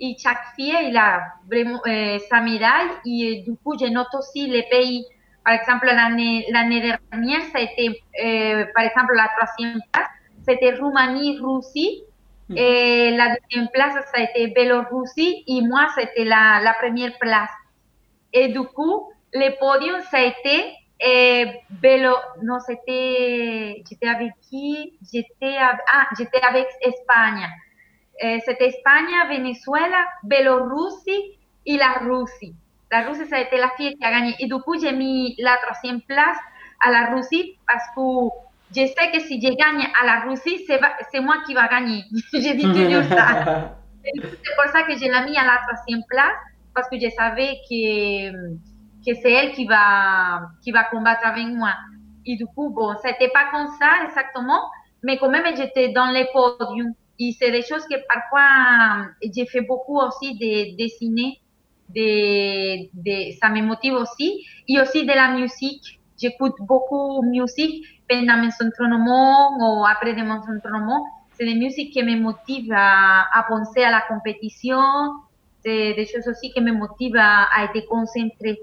et 0.00 0.16
chaque 0.18 0.44
fille 0.56 0.76
il 0.82 0.96
a 0.96 1.22
vraiment 1.50 1.80
euh, 1.86 2.18
sa 2.30 2.40
médaille 2.40 2.90
et 3.06 3.42
du 3.46 3.56
coup 3.56 3.76
je 3.78 3.86
note 3.86 4.08
aussi 4.18 4.48
les 4.48 4.64
pays. 4.64 5.04
Par 5.44 5.54
exemple 5.54 5.86
l'année 5.86 6.44
dernière 6.50 7.42
ça 7.52 7.58
a 7.58 7.60
été 7.60 8.02
euh, 8.24 8.64
par 8.74 8.84
exemple 8.84 9.14
la 9.14 9.28
troisième 9.36 9.80
place 9.92 10.08
c'était 10.46 10.74
Roumanie 10.74 11.38
Russie 11.40 12.02
mm. 12.48 12.56
et 12.56 13.16
la 13.16 13.36
deuxième 13.36 13.68
place 13.72 13.94
ça 13.94 14.20
a 14.20 14.22
été 14.22 14.48
Biélorussie 14.48 15.44
et 15.46 15.60
moi 15.62 15.86
c'était 15.96 16.24
la, 16.24 16.60
la 16.62 16.74
première 16.74 17.16
place. 17.18 17.50
Et 18.32 18.48
du 18.48 18.60
coup 18.60 19.10
le 19.32 19.50
podium 19.58 20.00
ça 20.10 20.18
a 20.18 20.22
été 20.22 20.74
euh, 21.06 21.46
Bélo, 21.70 22.14
non 22.42 22.58
c'était 22.60 23.82
j'étais 23.88 24.08
avec 24.08 24.32
qui 24.42 24.98
j'étais 25.12 25.56
ah 25.58 26.06
j'étais 26.16 26.40
avec 26.42 26.68
Espagne 26.80 27.48
eh, 28.20 28.40
c'était 28.44 28.68
Espagne, 28.68 29.10
Venezuela, 29.28 30.06
Biélorussie 30.22 31.38
et 31.66 31.76
la 31.76 31.94
Russie. 32.04 32.54
La 32.90 33.02
Russie, 33.08 33.26
ça 33.26 33.36
a 33.36 33.40
été 33.40 33.56
la 33.56 33.70
fille 33.76 33.96
qui 33.96 34.04
a 34.04 34.10
gagné. 34.10 34.34
Et 34.38 34.46
du 34.46 34.54
coup, 34.60 34.78
j'ai 34.78 34.92
mis 34.92 35.34
la 35.38 35.56
troisième 35.56 36.00
place 36.02 36.36
à 36.84 36.90
la 36.90 37.14
Russie 37.14 37.56
parce 37.66 37.84
que 37.96 38.28
je 38.76 38.86
sais 38.86 39.10
que 39.12 39.20
si 39.20 39.40
je 39.40 39.48
gagne 39.48 39.88
à 40.00 40.06
la 40.06 40.20
Russie, 40.20 40.64
c'est 40.66 41.20
moi 41.20 41.36
qui 41.46 41.54
va 41.54 41.68
gagner. 41.68 42.04
j'ai 42.32 42.54
dit 42.54 42.62
toujours 42.62 43.04
ça. 43.04 43.74
c'est 44.04 44.54
pour 44.56 44.72
ça 44.72 44.82
que 44.82 44.92
je 44.92 45.00
l'ai 45.00 45.30
mis 45.30 45.36
à 45.36 45.44
la 45.44 45.60
troisième 45.66 46.02
place 46.08 46.36
parce 46.74 46.88
que 46.88 46.98
je 47.00 47.08
savais 47.10 47.56
que, 47.68 48.54
que 49.04 49.14
c'est 49.14 49.32
elle 49.32 49.52
qui 49.52 49.66
va, 49.66 50.42
qui 50.62 50.70
va 50.70 50.84
combattre 50.84 51.26
avec 51.26 51.46
moi. 51.46 51.72
Et 52.24 52.36
du 52.36 52.46
coup, 52.46 52.70
bon, 52.70 52.94
c'était 53.02 53.30
pas 53.30 53.50
comme 53.50 53.68
ça 53.78 54.04
exactement, 54.06 54.62
mais 55.02 55.18
quand 55.18 55.28
même, 55.28 55.44
j'étais 55.56 55.88
dans 55.90 56.10
les 56.10 56.26
podiums. 56.32 56.94
Et 57.18 57.34
c'est 57.38 57.50
des 57.50 57.62
choses 57.62 57.84
que 57.86 57.96
parfois, 58.12 59.10
j'ai 59.22 59.46
fait 59.46 59.60
beaucoup 59.62 59.98
aussi 59.98 60.34
de 60.34 60.76
dessiner, 60.76 61.40
de, 61.94 62.88
de, 62.94 63.32
ça 63.40 63.48
me 63.48 63.62
motive 63.62 63.94
aussi. 63.94 64.44
Et 64.68 64.80
aussi 64.80 65.04
de 65.04 65.12
la 65.12 65.32
musique. 65.32 66.00
J'écoute 66.20 66.54
beaucoup 66.60 67.20
de 67.22 67.28
musique 67.28 67.84
pendant 68.08 68.36
mes 68.36 68.50
entraînements 68.64 69.56
ou 69.58 69.84
après 69.84 70.14
de 70.14 70.22
mon 70.22 70.34
entraînement. 70.34 71.04
C'est 71.32 71.44
des 71.44 71.54
musiques 71.56 71.92
qui 71.92 72.02
me 72.02 72.16
motivent 72.20 72.72
à, 72.76 73.44
penser 73.48 73.82
à 73.82 73.90
la 73.90 74.02
compétition. 74.02 74.80
C'est 75.64 75.94
des 75.94 76.06
choses 76.06 76.28
aussi 76.28 76.52
qui 76.52 76.60
me 76.60 76.72
motivent 76.72 77.16
à, 77.16 77.48
à 77.54 77.64
être 77.64 77.88
concentré 77.88 78.60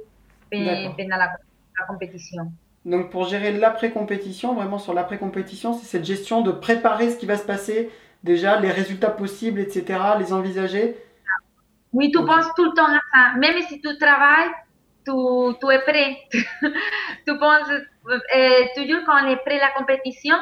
pendant 0.52 1.18
la, 1.18 1.38
la 1.80 1.86
compétition. 1.88 2.52
Donc 2.86 3.10
pour 3.10 3.26
gérer 3.28 3.52
l'après-compétition, 3.52 4.54
vraiment 4.54 4.80
sur 4.80 4.94
l'après-compétition, 4.94 5.74
c'est 5.74 5.86
cette 5.86 6.06
gestion 6.06 6.42
de 6.42 6.52
préparer 6.52 7.10
ce 7.10 7.18
qui 7.18 7.26
va 7.26 7.38
se 7.38 7.46
passer 7.46 7.90
déjà, 8.24 8.60
les 8.60 8.72
résultats 8.72 9.12
possibles, 9.12 9.60
etc., 9.60 10.00
les 10.20 10.34
envisager 10.34 10.96
Oui, 11.94 12.12
tu 12.12 12.24
penses 12.26 12.48
tout 12.56 12.66
le 12.66 12.74
temps 12.74 12.88
à 12.88 13.00
ça. 13.14 13.38
Même 13.38 13.62
si 13.64 13.82
tu 13.82 13.98
travailles, 13.98 14.52
tu, 15.06 15.12
tu 15.60 15.74
es 15.74 15.80
prêt. 15.80 16.18
tu 17.26 17.38
penses, 17.38 17.70
euh, 17.70 18.66
toujours 18.76 19.02
quand 19.06 19.24
on 19.24 19.30
est 19.30 19.38
prêt 19.38 19.60
à 19.60 19.68
la 19.68 19.72
compétition, 19.72 20.36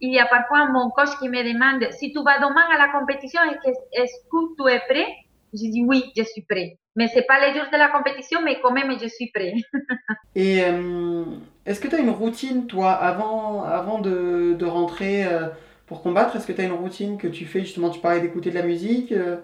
il 0.00 0.12
y 0.12 0.18
a 0.18 0.26
parfois 0.26 0.66
mon 0.68 0.90
coach 0.90 1.16
qui 1.18 1.28
me 1.28 1.42
demande 1.42 1.90
si 1.92 2.12
tu 2.12 2.22
vas 2.22 2.38
demain 2.38 2.66
à 2.74 2.78
la 2.78 2.88
compétition, 2.92 3.40
est-ce 3.92 4.28
que 4.30 4.54
tu 4.56 4.70
es 4.70 4.80
prêt? 4.80 5.06
Je 5.52 5.70
dis 5.70 5.84
oui, 5.86 6.12
je 6.16 6.22
suis 6.22 6.42
prêt. 6.42 6.78
Mais 6.96 7.08
ce 7.08 7.16
n'est 7.16 7.22
pas 7.22 7.38
les 7.38 7.52
jours 7.52 7.68
de 7.70 7.76
la 7.76 7.88
compétition, 7.88 8.40
mais 8.42 8.58
quand 8.60 8.72
même, 8.72 8.98
je 8.98 9.06
suis 9.06 9.30
prêt. 9.30 9.52
Et 10.34 10.64
euh, 10.64 11.24
est-ce 11.66 11.78
que 11.78 11.88
tu 11.88 11.94
as 11.94 11.98
une 11.98 12.10
routine, 12.10 12.66
toi, 12.66 12.92
avant, 12.92 13.62
avant 13.62 13.98
de, 13.98 14.56
de 14.58 14.66
rentrer 14.66 15.26
euh, 15.26 15.48
pour 15.86 16.02
combattre 16.02 16.36
Est-ce 16.36 16.46
que 16.46 16.52
tu 16.52 16.62
as 16.62 16.64
une 16.64 16.72
routine 16.72 17.18
que 17.18 17.28
tu 17.28 17.44
fais 17.44 17.60
Justement, 17.60 17.90
tu 17.90 18.00
parlais 18.00 18.20
d'écouter 18.20 18.50
de 18.50 18.54
la 18.54 18.62
musique 18.62 19.12
euh? 19.12 19.36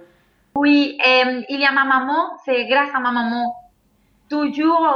Oui, 0.55 0.99
il 1.01 1.61
y 1.61 1.65
a 1.65 1.73
ma 1.73 1.85
maman, 1.85 2.37
c'est 2.45 2.67
grâce 2.67 2.91
à 2.95 3.01
ma 3.01 3.11
maman. 3.11 3.55
Toujours 4.29 4.87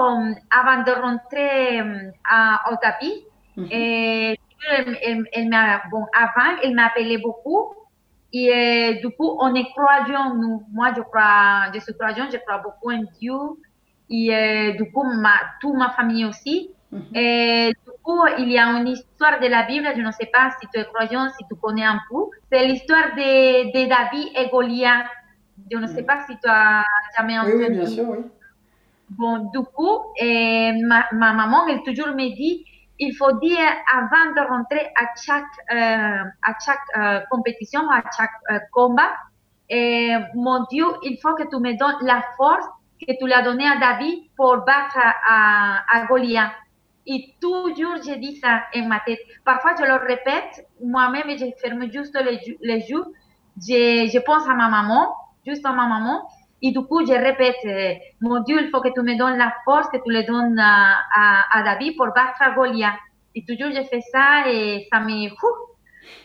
avant 0.50 0.82
de 0.82 1.00
rentrer 1.00 1.80
à, 2.28 2.72
au 2.72 2.76
tapis, 2.76 3.24
mhm. 3.56 3.68
et 3.70 4.38
elle, 4.70 5.26
bon, 5.90 6.04
avant, 6.14 6.56
elle 6.62 6.74
m'appelait 6.74 7.18
beaucoup. 7.18 7.74
Et 8.32 8.98
du 9.02 9.08
coup, 9.10 9.36
on 9.40 9.54
est 9.54 9.68
croyants, 9.70 10.34
nous. 10.34 10.64
Moi, 10.72 10.92
je 10.96 11.00
crois, 11.02 11.70
je 11.72 11.80
suis 11.80 11.94
croyant, 11.94 12.26
je 12.30 12.38
crois 12.38 12.58
beaucoup 12.58 12.90
en 12.90 13.02
Dieu. 13.18 13.34
Et 14.10 14.74
du 14.76 14.90
coup, 14.92 15.04
ma, 15.04 15.34
toute 15.60 15.74
ma 15.74 15.90
famille 15.90 16.24
aussi. 16.24 16.70
Et 17.14 17.72
du 17.84 17.92
coup, 18.02 18.20
il 18.38 18.50
y 18.50 18.58
a 18.58 18.66
une 18.66 18.88
histoire 18.88 19.40
de 19.40 19.46
la 19.46 19.64
Bible, 19.64 19.86
je 19.96 20.00
ne 20.00 20.10
sais 20.12 20.26
pas 20.26 20.50
si 20.60 20.66
tu 20.72 20.80
es 20.80 20.84
croyant, 20.84 21.28
si 21.30 21.44
tu 21.48 21.56
connais 21.56 21.84
un 21.84 22.00
peu. 22.08 22.24
C'est 22.50 22.66
l'histoire 22.66 23.14
de, 23.16 23.72
de, 23.72 23.88
David 23.88 24.28
et 24.36 24.48
Goliath. 24.50 25.06
Je 25.70 25.76
ne 25.76 25.86
sais 25.86 26.02
pas 26.02 26.24
si 26.26 26.34
tu 26.38 26.48
as 26.48 26.84
jamais 27.16 27.38
entendu. 27.38 27.56
Oui, 27.56 27.70
bien 27.70 27.86
sûr, 27.86 28.08
oui. 28.08 28.18
Bon, 29.10 29.50
du 29.52 29.60
coup, 29.74 29.98
et 30.16 30.72
ma, 30.82 31.06
ma, 31.12 31.32
maman, 31.32 31.66
elle 31.68 31.82
toujours 31.82 32.08
me 32.08 32.34
dit, 32.34 32.64
il 32.98 33.14
faut 33.14 33.32
dire 33.38 33.58
avant 33.92 34.32
de 34.34 34.48
rentrer 34.48 34.86
à 34.96 35.06
chaque, 35.20 35.44
euh, 35.72 36.24
à 36.42 36.54
chaque 36.64 36.78
euh, 36.96 37.20
compétition, 37.30 37.80
à 37.90 38.02
chaque 38.16 38.30
euh, 38.50 38.58
combat, 38.72 39.10
mon 40.34 40.64
Dieu, 40.70 40.84
il 41.02 41.18
faut 41.20 41.34
que 41.34 41.42
tu 41.42 41.56
me 41.56 41.76
donnes 41.76 42.06
la 42.06 42.22
force 42.36 42.64
que 43.00 43.12
tu 43.18 43.26
l'as 43.26 43.42
donnée 43.42 43.66
à 43.66 43.76
David 43.78 44.20
pour 44.36 44.58
battre 44.58 44.98
à, 44.98 45.82
à 45.92 46.06
Goliath. 46.06 46.52
Et 47.06 47.34
toujours, 47.40 47.96
je 48.04 48.18
dis 48.18 48.36
ça 48.36 48.62
en 48.74 48.86
ma 48.86 49.00
tête. 49.00 49.20
Parfois, 49.44 49.74
je 49.78 49.84
le 49.84 49.94
répète 49.94 50.66
moi-même 50.82 51.30
je 51.30 51.46
ferme 51.60 51.90
juste 51.90 52.18
les, 52.20 52.56
les 52.60 52.90
yeux. 52.90 53.04
Je, 53.58 54.08
je, 54.12 54.18
pense 54.24 54.48
à 54.48 54.54
ma 54.54 54.68
maman, 54.68 55.14
juste 55.46 55.64
à 55.66 55.72
ma 55.72 55.86
maman. 55.86 56.28
Et 56.66 56.72
du 56.72 56.80
coup, 56.80 57.06
je 57.06 57.12
répète, 57.12 57.56
euh, 57.64 57.94
mon 58.20 58.40
Dieu, 58.40 58.58
il 58.60 58.70
faut 58.70 58.80
que 58.80 58.88
tu 58.92 59.00
me 59.00 59.16
donnes 59.16 59.38
la 59.38 59.54
force, 59.64 59.88
que 59.88 59.98
tu 59.98 60.10
le 60.10 60.24
donnes 60.24 60.58
à, 60.58 61.44
à, 61.52 61.62
David 61.62 61.96
pour 61.96 62.06
battre 62.06 62.54
Goliath. 62.56 62.94
Et 63.36 63.44
toujours, 63.44 63.70
je 63.70 63.82
fais 63.88 64.00
ça 64.00 64.48
et 64.48 64.88
ça 64.92 64.98
me, 64.98 65.28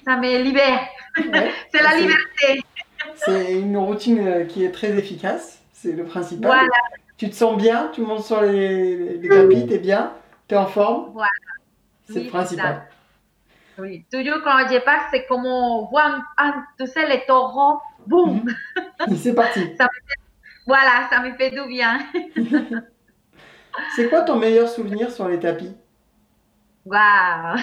ça 0.03 0.17
me 0.17 0.41
libère. 0.41 0.79
c'est 1.15 1.83
la 1.83 1.95
liberté. 1.95 2.63
C'est 3.15 3.53
une 3.53 3.77
routine 3.77 4.27
euh, 4.27 4.45
qui 4.45 4.65
est 4.65 4.71
très 4.71 4.97
efficace, 4.97 5.61
c'est 5.73 5.91
le 5.91 6.05
principal. 6.05 6.49
Voilà. 6.49 6.67
Tu 7.17 7.29
te 7.29 7.35
sens 7.35 7.55
bien, 7.55 7.91
tu 7.93 8.01
montes 8.01 8.23
sur 8.23 8.41
les, 8.41 9.17
les 9.17 9.29
tapis, 9.29 9.67
tu 9.67 9.73
es 9.75 9.79
bien 9.79 10.11
en 10.55 10.65
forme 10.65 11.11
Voilà. 11.13 11.29
C'est 12.09 12.23
le 12.23 12.29
principal. 12.29 12.87
Oui, 13.77 14.05
toujours 14.11 14.41
quand 14.43 14.67
je 14.69 14.79
passe, 14.83 15.03
c'est 15.11 15.25
comme 15.27 15.43
voir, 15.89 16.21
tu 16.77 16.87
sais, 16.87 17.07
les 17.07 17.25
taureaux, 17.25 17.79
boum 18.05 18.43
mhm. 18.43 19.15
C'est 19.17 19.33
parti. 19.33 19.61
Voilà, 20.71 21.09
ça 21.09 21.19
me 21.19 21.33
fait 21.33 21.51
du 21.51 21.67
bien. 21.67 21.99
c'est 23.93 24.07
quoi 24.07 24.21
ton 24.21 24.37
meilleur 24.37 24.69
souvenir 24.69 25.11
sur 25.11 25.27
les 25.27 25.37
tapis? 25.37 25.75
Waouh 26.85 27.57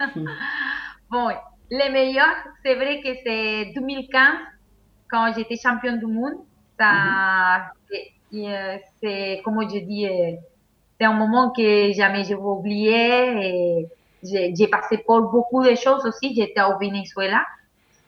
Bon, 1.10 1.28
les 1.70 1.90
meilleurs, 1.90 2.34
c'est 2.64 2.74
vrai 2.76 3.02
que 3.02 3.10
c'est 3.22 3.72
2015, 3.74 4.38
quand 5.10 5.34
j'étais 5.36 5.56
championne 5.58 5.98
du 5.98 6.06
monde. 6.06 6.36
Ça, 6.80 7.72
mhm. 8.32 8.78
c'est, 9.02 9.42
comme 9.44 9.60
je 9.68 9.78
dis, 9.80 10.06
euh, 10.06 10.32
c'est 10.98 11.06
un 11.06 11.12
moment 11.12 11.50
que 11.50 11.92
jamais 11.92 12.24
je 12.24 12.30
vais 12.30 12.40
oublier. 12.40 13.86
J'ai 14.22 14.68
passé 14.68 14.96
pour 14.96 15.20
beaucoup 15.30 15.62
de 15.62 15.74
choses 15.74 16.06
aussi. 16.06 16.34
J'étais 16.34 16.62
au 16.62 16.78
Venezuela. 16.78 17.44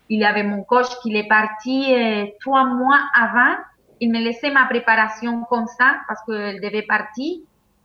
Il 0.09 0.21
y 0.21 0.25
avait 0.25 0.43
mon 0.43 0.63
coach 0.63 0.89
qui 1.03 1.15
est 1.15 1.29
parti 1.29 1.95
euh, 1.95 2.25
trois 2.41 2.65
mois 2.65 2.99
avant. 3.15 3.57
Il 4.01 4.13
me 4.13 4.19
laissait 4.19 4.51
ma 4.51 4.67
préparation 4.67 5.45
comme 5.45 5.67
ça 5.67 5.97
parce 6.07 6.23
qu'il 6.25 6.61
devait 6.61 6.83
partir. 6.83 7.39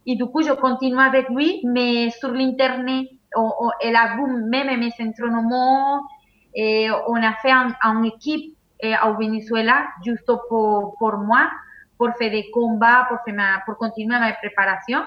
Et 0.06 0.16
du 0.16 0.26
coup, 0.26 0.42
je 0.42 0.52
continue 0.52 1.00
avec 1.00 1.30
lui, 1.30 1.62
mais 1.64 2.10
sur 2.10 2.32
l'Internet, 2.32 3.08
elle 3.82 3.96
a 3.96 4.16
même 4.16 4.80
mes 4.80 4.92
entraînements 5.00 6.02
et 6.54 6.90
on 7.08 7.16
a 7.16 7.34
fait 7.42 7.54
en, 7.84 8.04
équipe 8.04 8.56
au 8.84 9.14
Venezuela 9.18 9.88
juste 10.06 10.32
pour, 10.50 10.96
pour 11.00 11.18
moi, 11.18 11.50
pour 11.98 12.10
faire 12.18 12.32
des 12.32 12.50
combats, 12.52 13.06
pour, 13.08 13.20
faire 13.26 13.62
pour 13.66 13.78
continuer 13.78 14.20
ma 14.20 14.34
préparation. 14.34 15.00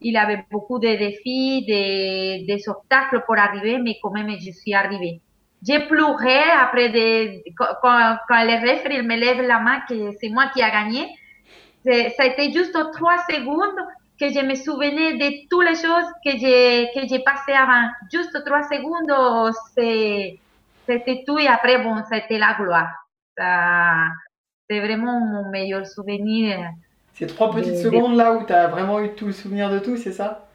Il 0.00 0.16
avait 0.16 0.44
beaucoup 0.50 0.78
de 0.78 0.88
défis, 0.88 1.64
des, 1.66 2.44
des 2.46 2.68
obstacles 2.68 3.22
pour 3.26 3.36
arriver, 3.36 3.78
mais 3.78 3.96
quand 4.02 4.10
même, 4.10 4.30
je 4.38 4.52
suis 4.52 4.74
arrivée. 4.74 5.20
J'ai 5.62 5.80
pleuré 5.86 6.40
après 6.60 6.90
de, 6.90 7.42
quand, 7.56 8.16
quand 8.28 8.44
le 8.44 8.60
référé 8.60 9.02
me 9.02 9.16
lève 9.16 9.40
la 9.40 9.58
main 9.58 9.80
que 9.88 10.12
c'est 10.20 10.28
moi 10.28 10.46
qui 10.52 10.62
a 10.62 10.70
gagné. 10.70 11.08
Ça 11.84 12.22
a 12.22 12.26
été 12.26 12.52
juste 12.52 12.76
trois 12.92 13.18
secondes 13.30 13.80
que 14.18 14.28
je 14.28 14.40
me 14.44 14.54
souvenais 14.54 15.14
de 15.14 15.48
toutes 15.48 15.64
les 15.64 15.76
choses 15.76 16.10
que 16.24 16.32
j'ai 16.38 16.88
que 16.94 17.06
j'ai 17.08 17.20
passé 17.20 17.52
avant. 17.52 17.88
Juste 18.12 18.44
trois 18.44 18.62
secondes, 18.64 19.12
c'était 20.86 21.24
tout 21.26 21.38
et 21.38 21.46
après, 21.46 21.78
bon, 21.78 22.02
c'était 22.10 22.38
la 22.38 22.54
gloire. 22.54 22.88
C'est 24.68 24.80
vraiment 24.80 25.20
mon 25.20 25.50
meilleur 25.50 25.86
souvenir. 25.86 26.58
Ces 27.14 27.26
trois 27.26 27.50
petites 27.50 27.78
secondes 27.78 28.16
là 28.16 28.32
où 28.32 28.44
tu 28.44 28.52
as 28.52 28.66
vraiment 28.66 29.00
eu 29.00 29.14
tout 29.14 29.26
le 29.26 29.32
souvenir 29.32 29.70
de 29.70 29.78
tout, 29.78 29.96
c'est 29.96 30.12
ça? 30.12 30.48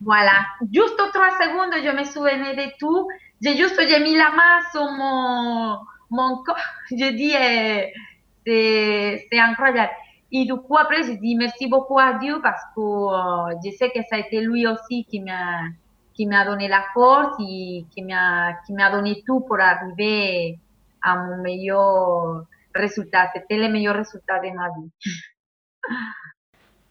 Voilà. 0.00 0.32
Juste 0.72 0.96
trois 0.96 1.30
secondes, 1.40 1.74
je 1.84 1.90
me 1.96 2.04
souvenais 2.04 2.54
de 2.54 2.70
tout. 2.78 3.08
J'ai 3.42 3.56
la 3.56 4.30
main 4.30 4.60
sur 4.70 4.88
mon, 4.92 6.42
corps. 6.44 6.56
Je 6.90 7.10
dis, 7.10 7.34
euh, 7.34 9.18
c'est 9.30 9.38
incroyable. 9.38 9.90
Et 10.30 10.44
du 10.44 10.54
coup, 10.54 10.76
après, 10.76 11.02
je 11.02 11.12
dis 11.12 11.34
merci 11.34 11.66
beaucoup 11.66 11.98
à 11.98 12.14
Dieu 12.14 12.40
parce 12.40 12.62
que 12.74 13.58
je 13.64 13.70
sais 13.76 13.90
que 13.90 13.98
ça 14.08 14.16
a 14.16 14.18
été 14.20 14.40
lui 14.40 14.66
aussi 14.66 15.04
qui 15.04 15.20
m'a 15.20 16.44
donné 16.44 16.68
la 16.68 16.84
force 16.94 17.34
et 17.40 17.84
qui 17.90 18.02
m'a 18.02 18.90
donné 18.92 19.22
tout 19.26 19.40
pour 19.40 19.60
arriver 19.60 20.58
à 21.02 21.16
mon 21.16 21.42
meilleur 21.42 22.44
résultat. 22.74 23.28
C'était 23.34 23.58
le 23.58 23.72
meilleur 23.72 23.96
résultat 23.96 24.38
de 24.38 24.50
ma 24.54 24.68
vie. 24.68 24.90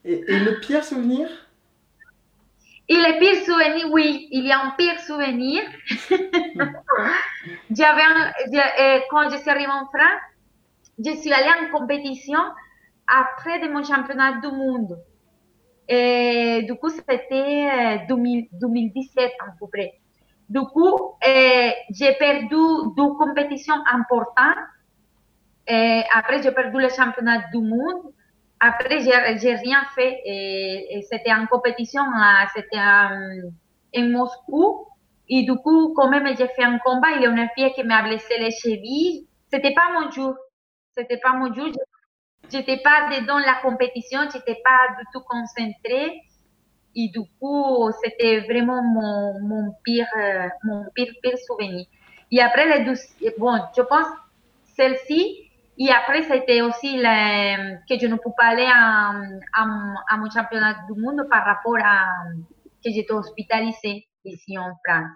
Et, 0.03 0.23
et 0.27 0.39
le 0.39 0.59
pire 0.59 0.83
souvenir 0.83 1.29
et 2.91 2.95
le 2.95 3.19
pire 3.19 3.45
souvenir, 3.45 3.89
oui, 3.93 4.27
il 4.31 4.45
y 4.45 4.51
a 4.51 4.59
un 4.65 4.71
pire 4.71 4.99
souvenir. 4.99 5.63
Euh, 7.79 8.99
quand 9.09 9.29
je 9.29 9.37
suis 9.37 9.49
arrivée 9.49 9.71
en 9.71 9.85
France, 9.85 10.21
je 11.03 11.11
suis 11.15 11.31
allée 11.31 11.49
en 11.49 11.75
compétition 11.75 12.39
après 13.07 13.59
de 13.59 13.69
mon 13.69 13.81
championnat 13.83 14.33
du 14.41 14.47
monde. 14.49 14.99
Et 15.87 16.63
du 16.67 16.75
coup, 16.75 16.89
c'était 16.89 18.05
2017 18.07 19.23
euh, 19.23 19.45
à 19.47 19.51
peu 19.59 19.67
près. 19.67 19.93
Du 20.49 20.59
coup, 20.59 21.15
j'ai 21.25 22.13
perdu 22.19 22.61
deux 22.97 23.13
compétitions 23.17 23.81
importantes. 23.91 24.57
Après, 26.13 26.43
j'ai 26.43 26.51
perdu 26.51 26.77
le 26.77 26.89
championnat 26.89 27.45
du 27.51 27.59
monde. 27.59 28.13
Après, 28.63 28.99
j'ai 29.01 29.55
rien 29.55 29.83
fait. 29.95 30.21
Et, 30.23 31.01
c'était 31.09 31.33
en 31.33 31.47
compétition, 31.47 32.03
c'était 32.55 32.77
en, 32.77 34.03
Moscou. 34.03 34.87
Et 35.27 35.43
du 35.43 35.55
coup, 35.55 35.93
quand 35.95 36.09
même, 36.09 36.27
j'ai 36.37 36.47
fait 36.47 36.63
un 36.63 36.77
combat. 36.77 37.09
Il 37.15 37.23
y 37.23 37.25
a 37.25 37.29
une 37.29 37.49
fille 37.55 37.73
qui 37.73 37.83
m'a 37.83 38.03
blessé 38.03 38.37
les 38.37 38.51
chevilles. 38.51 39.27
C'était 39.51 39.73
pas 39.73 39.89
mon 39.93 40.11
jour. 40.11 40.35
C'était 40.95 41.17
pas 41.17 41.33
mon 41.33 41.51
jour. 41.53 41.69
J'étais 42.51 42.77
pas 42.77 43.09
dedans 43.09 43.39
la 43.39 43.55
compétition. 43.63 44.19
J'étais 44.31 44.61
pas 44.63 44.95
du 44.99 45.05
tout 45.11 45.21
concentrée. 45.27 46.21
Et 46.95 47.07
du 47.07 47.21
coup, 47.39 47.89
c'était 48.03 48.41
vraiment 48.41 48.83
mon, 48.83 49.39
mon 49.41 49.73
pire, 49.83 50.07
mon 50.63 50.85
pire, 50.93 51.13
pire 51.23 51.37
souvenir. 51.47 51.87
Et 52.31 52.41
après, 52.41 52.77
les 52.77 52.85
deux, 52.85 52.99
bon, 53.39 53.59
je 53.75 53.81
pense, 53.81 54.07
celle-ci, 54.75 55.40
et 55.77 55.89
après, 55.89 56.23
c'était 56.23 56.61
aussi 56.61 56.97
que 56.97 57.99
je 57.99 58.07
ne 58.07 58.15
pouvais 58.15 58.35
pas 58.37 58.45
aller 58.45 58.67
à, 58.67 59.13
à, 59.53 60.17
mon 60.17 60.29
championnat 60.29 60.85
du 60.89 60.99
monde 60.99 61.25
par 61.29 61.45
rapport 61.45 61.77
à 61.83 62.05
que 62.83 62.91
j'étais 62.91 63.13
hospitalisée 63.13 64.07
ici 64.25 64.57
en 64.57 64.73
France. 64.85 65.09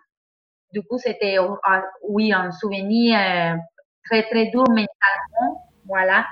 Du 0.73 0.81
coup, 0.83 0.97
c'était, 0.97 1.37
ah, 1.63 1.83
oui, 2.07 2.33
un 2.33 2.51
souvenir 2.51 3.17
euh, 3.17 3.55
très, 4.05 4.23
très 4.23 4.47
dur 4.47 4.63
mentalement, 4.67 5.69
voilà. 5.85 6.25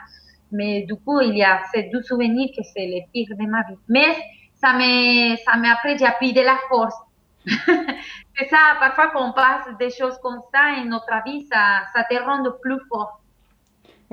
Mais 0.51 0.83
du 0.83 0.95
coup, 0.95 1.19
il 1.21 1.37
y 1.37 1.43
a 1.43 1.61
ces 1.73 1.83
deux 1.83 2.01
souvenirs 2.01 2.49
que 2.55 2.63
c'est 2.63 2.85
les 2.85 3.05
pires 3.13 3.35
de 3.37 3.45
ma 3.45 3.63
vie. 3.63 3.77
Mais 3.87 4.15
ça 4.55 4.73
m'a, 4.73 5.35
ça 5.37 5.57
m'a 5.57 5.73
après, 5.73 5.97
j'ai 5.97 6.05
appris 6.05 6.33
de 6.33 6.41
la 6.41 6.57
force. 6.69 6.95
c'est 7.45 8.49
ça, 8.49 8.57
parfois 8.79 9.11
quand 9.11 9.29
on 9.29 9.33
passe 9.33 9.67
des 9.77 9.89
choses 9.89 10.17
comme 10.21 10.41
ça 10.53 10.75
en 10.77 10.85
notre 10.85 11.23
vie, 11.25 11.45
ça, 11.51 11.81
ça 11.93 12.03
te 12.03 12.15
rend 12.15 12.43
plus 12.61 12.79
fort. 12.89 13.22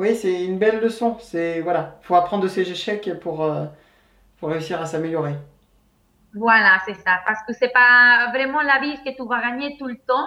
Oui, 0.01 0.17
c'est 0.17 0.47
une 0.47 0.57
belle 0.57 0.81
leçon. 0.81 1.19
C'est 1.21 1.61
voilà, 1.61 1.99
faut 2.01 2.15
apprendre 2.15 2.43
de 2.45 2.49
ses 2.49 2.71
échecs 2.71 3.11
pour, 3.21 3.45
euh, 3.45 3.67
pour 4.39 4.49
réussir 4.49 4.81
à 4.81 4.87
s'améliorer. 4.87 5.35
Voilà, 6.35 6.81
c'est 6.87 6.95
ça. 6.95 7.21
Parce 7.27 7.41
que 7.47 7.53
c'est 7.53 7.71
pas 7.71 8.31
vraiment 8.33 8.63
la 8.63 8.81
vie 8.81 8.97
que 9.05 9.11
tu 9.15 9.29
vas 9.29 9.43
gagner 9.43 9.77
tout 9.79 9.89
le 9.89 9.99
temps. 10.09 10.27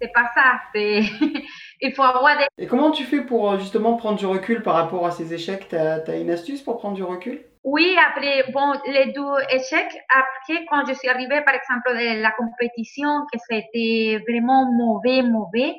C'est 0.00 0.10
pas 0.14 0.30
ça. 0.34 0.62
C'est 0.74 1.02
il 1.82 1.92
faut 1.92 2.02
avoir 2.02 2.38
des. 2.38 2.46
Et 2.56 2.66
comment 2.66 2.92
tu 2.92 3.04
fais 3.04 3.20
pour 3.20 3.52
euh, 3.52 3.58
justement 3.58 3.94
prendre 3.98 4.16
du 4.16 4.24
recul 4.24 4.62
par 4.62 4.74
rapport 4.74 5.06
à 5.06 5.10
ces 5.10 5.34
échecs? 5.34 5.68
Tu 5.68 5.76
as, 5.76 6.16
une 6.16 6.30
astuce 6.30 6.62
pour 6.62 6.78
prendre 6.78 6.94
du 6.94 7.02
recul? 7.02 7.44
Oui, 7.62 7.94
après, 8.08 8.50
bon, 8.54 8.72
les 8.86 9.12
deux 9.12 9.36
échecs, 9.50 9.98
après, 10.08 10.64
quand 10.70 10.86
je 10.86 10.94
suis 10.94 11.10
arrivée, 11.10 11.42
par 11.42 11.54
exemple, 11.54 11.90
de 11.90 12.22
la 12.22 12.30
compétition, 12.30 13.26
que 13.30 13.38
c'était 13.50 14.24
vraiment 14.26 14.64
mauvais, 14.72 15.20
mauvais, 15.20 15.74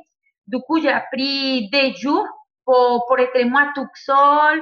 du 0.45 0.59
coup, 0.59 0.79
j'ai 0.79 0.91
appris 0.91 1.71
des 1.71 1.93
jours 1.95 2.27
être 2.67 3.45
moi 3.45 3.71
toute 3.75 3.95
seule, 3.95 4.61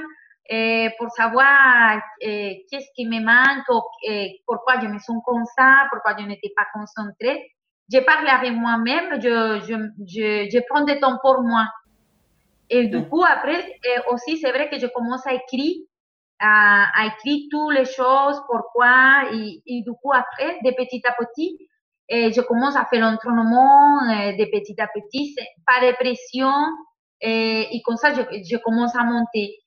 et 0.50 0.90
pour 0.98 1.10
savoir 1.12 2.02
qu'est-ce 2.20 2.88
qui 2.96 3.06
me 3.06 3.20
manque, 3.20 3.84
et 4.04 4.42
pourquoi 4.48 4.80
je 4.82 4.88
me 4.88 4.98
sens 4.98 5.22
comme 5.26 5.46
ça, 5.56 5.88
pourquoi 5.92 6.16
je 6.18 6.26
n'étais 6.26 6.52
pas 6.56 6.66
concentrée. 6.74 7.52
Je 7.92 8.00
parle 8.00 8.28
avec 8.28 8.54
moi-même, 8.54 9.22
je, 9.22 9.60
je, 9.68 10.50
je, 10.50 10.60
prends 10.70 10.84
du 10.84 11.00
temps 11.00 11.18
pour 11.22 11.42
moi. 11.42 11.68
Et 12.70 12.88
du 12.88 13.08
coup, 13.08 13.24
après, 13.24 13.80
aussi, 14.12 14.38
c'est 14.38 14.52
vrai 14.52 14.70
que 14.70 14.80
je 14.80 14.88
commence 14.88 15.26
à 15.26 15.34
écrire, 15.34 15.76
à, 16.40 17.08
écrire 17.08 17.48
toutes 17.52 17.74
les 17.74 17.86
choses, 17.86 18.42
pourquoi, 18.48 19.24
et, 19.34 19.82
du 19.82 19.92
coup, 20.02 20.14
après, 20.14 20.60
de 20.64 20.72
petit 20.72 21.02
à 21.08 21.14
petit, 21.14 21.68
et 22.08 22.32
je 22.32 22.42
commence 22.42 22.76
à 22.76 22.86
faire 22.86 23.02
l'entraînement 23.02 24.02
de 24.02 24.46
petit 24.52 24.80
à 24.82 24.88
petit, 24.88 25.36
de 25.36 25.96
pression, 25.96 26.52
et, 27.22 27.76
et 27.76 27.82
comme 27.84 27.98
ça, 27.98 28.14
je, 28.14 28.22
je, 28.22 28.58
commence 28.58 28.96
à 28.96 29.04
monter. 29.04 29.60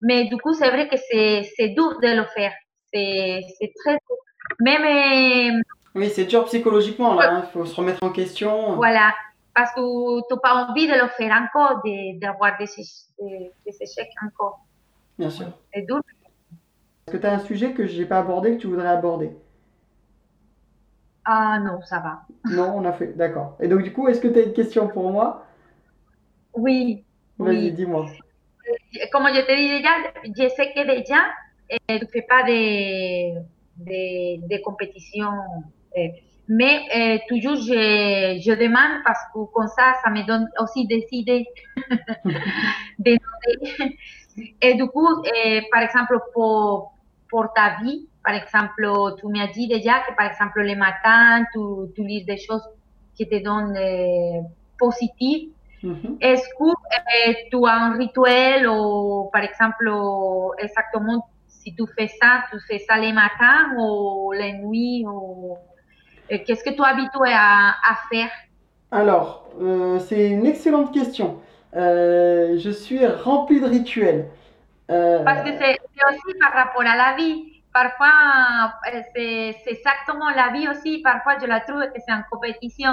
Mais 0.00 0.24
du 0.26 0.36
coup, 0.36 0.54
c'est 0.54 0.68
vrai 0.70 0.88
que 0.88 0.96
c'est 0.96 1.68
dur 1.70 1.98
de 2.00 2.16
le 2.16 2.24
faire. 2.26 2.52
C'est 2.92 3.72
très 3.82 3.92
dur. 3.92 4.16
Même. 4.60 5.62
Oui, 5.94 6.08
c'est 6.10 6.24
dur 6.24 6.44
psychologiquement, 6.44 7.14
là. 7.14 7.30
Il 7.32 7.36
hein. 7.36 7.48
faut 7.52 7.64
se 7.64 7.74
remettre 7.74 8.02
en 8.02 8.10
question. 8.10 8.76
Voilà. 8.76 9.14
Parce 9.54 9.72
que 9.74 9.80
tu 10.28 10.34
n'as 10.34 10.40
pas 10.40 10.66
envie 10.66 10.86
de 10.86 10.92
le 10.92 11.08
faire 11.08 11.32
encore, 11.32 11.82
d'avoir 12.20 12.56
des, 12.58 12.66
des, 13.18 13.52
des, 13.66 13.82
échecs 13.82 14.12
encore. 14.24 14.64
Bien 15.18 15.30
sûr. 15.30 15.46
C'est 15.74 15.82
dur. 15.82 16.00
Est-ce 17.06 17.16
que 17.16 17.20
tu 17.20 17.26
as 17.26 17.32
un 17.32 17.40
sujet 17.40 17.72
que 17.72 17.86
je 17.86 17.98
n'ai 17.98 18.06
pas 18.06 18.20
abordé, 18.20 18.56
que 18.56 18.60
tu 18.60 18.68
voudrais 18.68 18.88
aborder? 18.88 19.32
Ah 21.24 21.58
non, 21.58 21.82
ça 21.82 21.98
va. 21.98 22.22
Non, 22.44 22.72
on 22.76 22.84
a 22.84 22.92
fait. 22.92 23.16
D'accord. 23.16 23.56
Et 23.60 23.68
donc, 23.68 23.82
du 23.82 23.92
coup, 23.92 24.08
est-ce 24.08 24.20
que 24.20 24.28
tu 24.28 24.38
as 24.38 24.42
une 24.42 24.52
question 24.52 24.88
pour 24.88 25.10
moi? 25.10 25.44
Oui. 26.54 27.04
Vas-y, 27.38 27.72
dis-moi. 27.72 28.06
Comme 29.12 29.28
je 29.28 29.40
te 29.40 29.56
dis 29.56 29.68
déjà, 29.68 29.90
je 30.24 30.48
sais 30.54 30.72
que 30.72 30.86
déjà, 30.86 31.16
eh, 31.68 31.78
tu 31.88 32.04
ne 32.04 32.10
fais 32.10 32.22
pas 32.22 32.42
de, 32.42 33.38
de, 33.78 34.46
de 34.46 34.62
compétition. 34.62 35.30
Eh, 35.96 36.12
mais 36.48 36.82
eh, 36.92 37.20
toujours, 37.28 37.56
je, 37.56 38.40
je, 38.44 38.52
demande 38.52 39.02
parce 39.04 39.20
que 39.32 39.44
comme 39.52 39.68
ça, 39.68 39.94
ça 40.04 40.10
me 40.10 40.26
donne 40.26 40.48
aussi 40.60 40.86
des 40.86 41.06
idées. 41.12 41.46
de, 42.98 43.16
et 44.60 44.74
du 44.74 44.86
coup, 44.88 45.08
par 45.72 45.82
exemple, 45.82 46.18
pour, 46.34 46.92
pour 47.28 47.52
ta 47.54 47.80
vie, 47.82 48.06
par 48.22 48.34
exemple, 48.34 48.86
tu 49.18 49.26
m'as 49.28 49.46
dit 49.48 49.66
déjà 49.66 50.00
que, 50.00 50.14
par 50.14 50.30
exemple, 50.30 50.60
le 50.60 50.76
matin, 50.76 51.44
tu, 51.52 51.60
tu 51.94 52.06
lis 52.06 52.24
des 52.24 52.36
choses 52.36 52.68
qui 53.14 53.26
te 53.26 53.42
donnent 53.42 53.78
positives 54.78 55.50
est-ce 56.20 56.48
que 56.58 56.70
eh, 57.26 57.48
tu 57.50 57.66
as 57.66 57.72
un 57.72 57.96
rituel 57.96 58.68
ou, 58.68 59.30
par 59.32 59.42
exemple, 59.42 59.90
exactement 60.58 61.26
si 61.48 61.74
tu 61.74 61.84
fais 61.96 62.08
ça, 62.08 62.44
tu 62.50 62.58
fais 62.66 62.78
ça 62.78 62.96
les 62.96 63.12
matins 63.12 63.74
ou 63.78 64.32
les 64.32 64.54
nuits 64.54 65.04
ou 65.06 65.56
eh, 66.28 66.42
qu'est-ce 66.42 66.64
que 66.64 66.70
tu 66.70 66.82
es 66.82 66.86
habitué 66.86 67.32
à, 67.32 67.74
faire? 68.10 68.30
Alors, 68.90 69.50
euh, 69.60 69.98
c'est 69.98 70.30
une 70.30 70.46
excellente 70.46 70.92
question. 70.92 71.38
Euh, 71.76 72.58
je 72.58 72.70
suis 72.70 73.06
rempli 73.06 73.60
de 73.60 73.66
rituels. 73.66 74.28
Euh, 74.90 75.22
Parce 75.24 75.42
que 75.42 75.50
c'est 75.56 75.78
aussi 76.08 76.38
par 76.40 76.52
rapport 76.52 76.82
à 76.82 76.96
la 76.96 77.16
vie. 77.16 77.62
parfois, 77.72 78.74
c'est 79.14 79.54
exactement 79.66 80.30
la 80.34 80.48
vie 80.52 80.68
aussi. 80.68 80.98
Parfois, 81.02 81.38
je 81.40 81.46
la 81.46 81.60
trouve 81.60 81.82
que 81.82 82.00
c'est 82.04 82.12
en 82.12 82.22
compétition. 82.30 82.92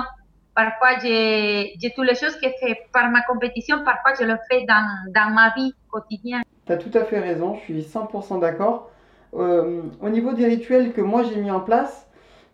Parfois, 0.58 0.98
j'ai 1.04 1.94
toutes 1.96 2.08
les 2.08 2.16
choses 2.16 2.36
que 2.36 2.48
je 2.48 2.54
fais 2.60 2.80
par 2.92 3.12
ma 3.12 3.22
compétition, 3.22 3.84
parfois 3.86 4.14
je 4.20 4.26
le 4.26 4.38
fais 4.50 4.66
dans, 4.66 4.88
dans 5.14 5.30
ma 5.32 5.54
vie 5.56 5.72
quotidienne. 5.92 6.42
Tu 6.66 6.74
as 6.74 6.78
tout 6.78 6.90
à 6.98 7.04
fait 7.04 7.20
raison, 7.20 7.54
je 7.54 7.60
suis 7.60 7.82
100% 7.82 8.40
d'accord. 8.40 8.90
Euh, 9.36 9.84
au 10.02 10.10
niveau 10.10 10.34
des 10.34 10.48
rituels 10.48 10.94
que 10.94 11.02
moi 11.02 11.22
j'ai 11.22 11.40
mis 11.40 11.52
en 11.52 11.60
place, 11.60 12.08